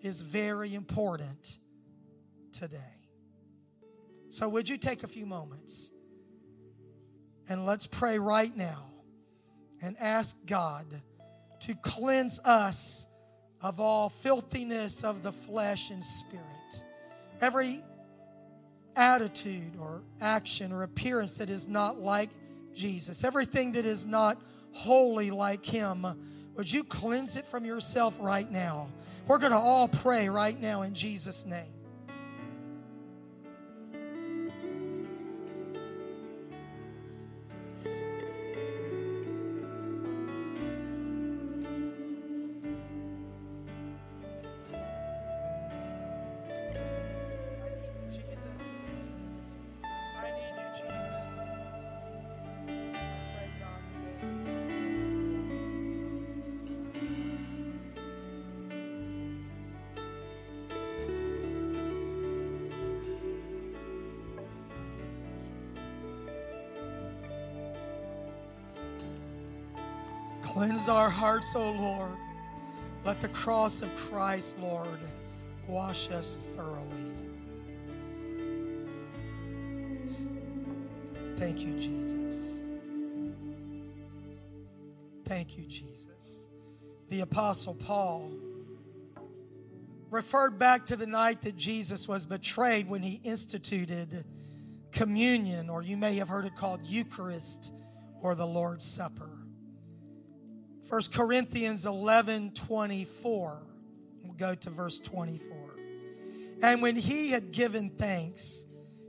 [0.00, 1.58] is very important
[2.52, 2.78] today.
[4.30, 5.90] So, would you take a few moments
[7.48, 8.89] and let's pray right now
[9.82, 10.86] and ask God
[11.60, 13.06] to cleanse us
[13.60, 16.44] of all filthiness of the flesh and spirit.
[17.40, 17.82] Every
[18.96, 22.30] attitude or action or appearance that is not like
[22.74, 24.40] Jesus, everything that is not
[24.72, 26.06] holy like Him,
[26.54, 28.88] would you cleanse it from yourself right now?
[29.26, 31.72] We're going to all pray right now in Jesus' name.
[70.60, 72.18] Cleanse our hearts, O Lord.
[73.02, 75.00] Let the cross of Christ, Lord,
[75.66, 76.84] wash us thoroughly.
[81.36, 82.62] Thank you, Jesus.
[85.24, 86.46] Thank you, Jesus.
[87.08, 88.30] The Apostle Paul
[90.10, 94.26] referred back to the night that Jesus was betrayed when he instituted
[94.92, 97.72] communion, or you may have heard it called Eucharist
[98.20, 99.29] or the Lord's Supper.
[100.90, 103.62] 1 Corinthians 11 24.
[104.24, 105.56] We'll go to verse 24.
[106.64, 108.66] And when he had given thanks,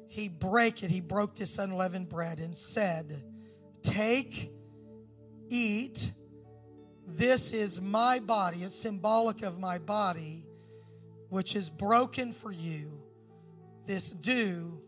[0.07, 3.23] he brake it, he broke this unleavened bread and said,
[3.81, 4.51] Take,
[5.49, 6.11] eat,
[7.07, 8.61] this is my body.
[8.61, 10.45] It's symbolic of my body,
[11.29, 13.01] which is broken for you.
[13.87, 14.79] This do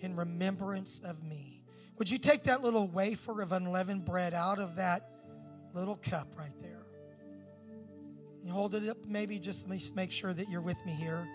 [0.00, 1.62] in remembrance of me.
[1.98, 5.13] Would you take that little wafer of unleavened bread out of that
[5.74, 6.86] little cup right there.
[8.44, 11.26] You hold it up, maybe just make sure that you're with me here,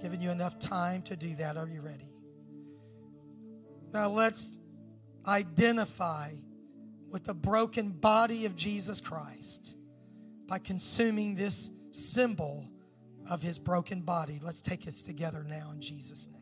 [0.00, 1.56] giving you enough time to do that.
[1.56, 2.10] Are you ready?
[3.92, 4.54] Now let's
[5.26, 6.32] identify
[7.10, 9.76] with the broken body of Jesus Christ
[10.46, 12.66] by consuming this symbol
[13.30, 14.40] of his broken body.
[14.42, 16.37] Let's take this together now in Jesus' name.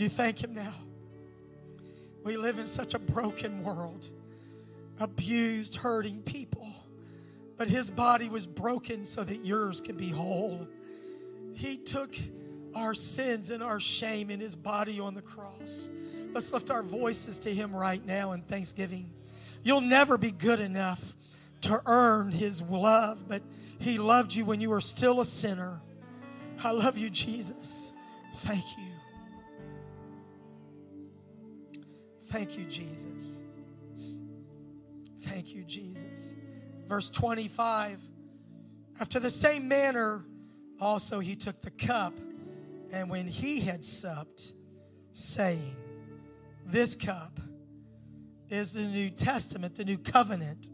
[0.00, 0.72] You thank Him now?
[2.24, 4.08] We live in such a broken world,
[4.98, 6.66] abused, hurting people.
[7.58, 10.66] But His body was broken so that yours could be whole.
[11.52, 12.14] He took
[12.74, 15.90] our sins and our shame in His body on the cross.
[16.32, 19.10] Let's lift our voices to Him right now in thanksgiving.
[19.62, 21.14] You'll never be good enough
[21.62, 23.42] to earn His love, but
[23.78, 25.78] He loved you when you were still a sinner.
[26.64, 27.92] I love you, Jesus.
[28.36, 28.89] Thank you.
[32.30, 33.42] Thank you, Jesus.
[35.22, 36.36] Thank you, Jesus.
[36.86, 38.00] Verse 25
[39.00, 40.24] After the same manner,
[40.80, 42.14] also he took the cup,
[42.92, 44.54] and when he had supped,
[45.10, 45.76] saying,
[46.64, 47.40] This cup
[48.48, 50.70] is the New Testament, the new covenant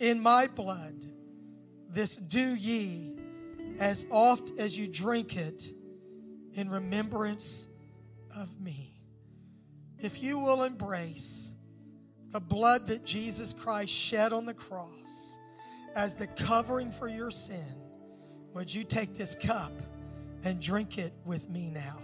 [0.00, 1.04] in my blood.
[1.88, 3.14] This do ye
[3.78, 5.68] as oft as you drink it
[6.54, 7.68] in remembrance
[8.36, 8.94] of me
[10.04, 11.54] if you will embrace
[12.30, 15.38] the blood that Jesus Christ shed on the cross
[15.96, 17.74] as the covering for your sin,
[18.52, 19.72] would you take this cup
[20.42, 21.98] and drink it with me now?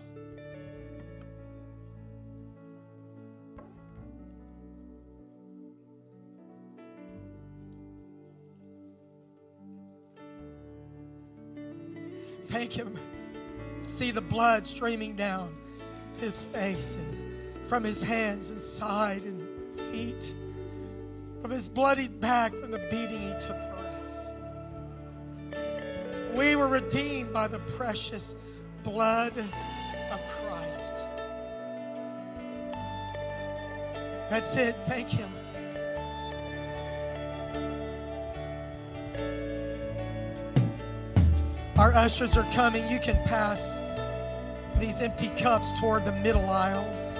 [12.46, 12.98] Thank Him.
[13.86, 15.54] See the blood streaming down
[16.18, 16.96] His face
[17.70, 19.46] from his hands and side and
[19.92, 20.34] feet,
[21.40, 24.28] from his bloodied back from the beating he took for us.
[26.34, 28.34] We were redeemed by the precious
[28.82, 29.32] blood
[30.10, 31.04] of Christ.
[34.30, 34.74] That's it.
[34.84, 35.30] Thank him.
[41.78, 42.88] Our ushers are coming.
[42.88, 43.80] You can pass
[44.76, 47.14] these empty cups toward the middle aisles.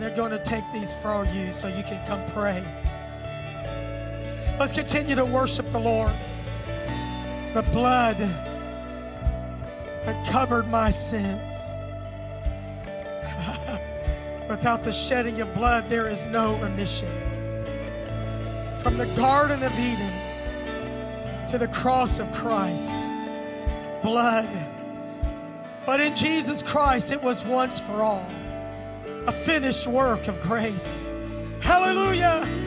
[0.00, 2.64] They're going to take these for you so you can come pray.
[4.58, 6.12] Let's continue to worship the Lord.
[7.52, 8.16] The blood
[10.06, 11.66] that covered my sins.
[14.48, 17.10] Without the shedding of blood, there is no remission.
[18.78, 20.12] From the Garden of Eden
[21.48, 22.98] to the cross of Christ,
[24.02, 24.48] blood.
[25.84, 28.26] But in Jesus Christ, it was once for all
[29.30, 31.08] a finished work of grace.
[31.60, 32.59] Hallelujah.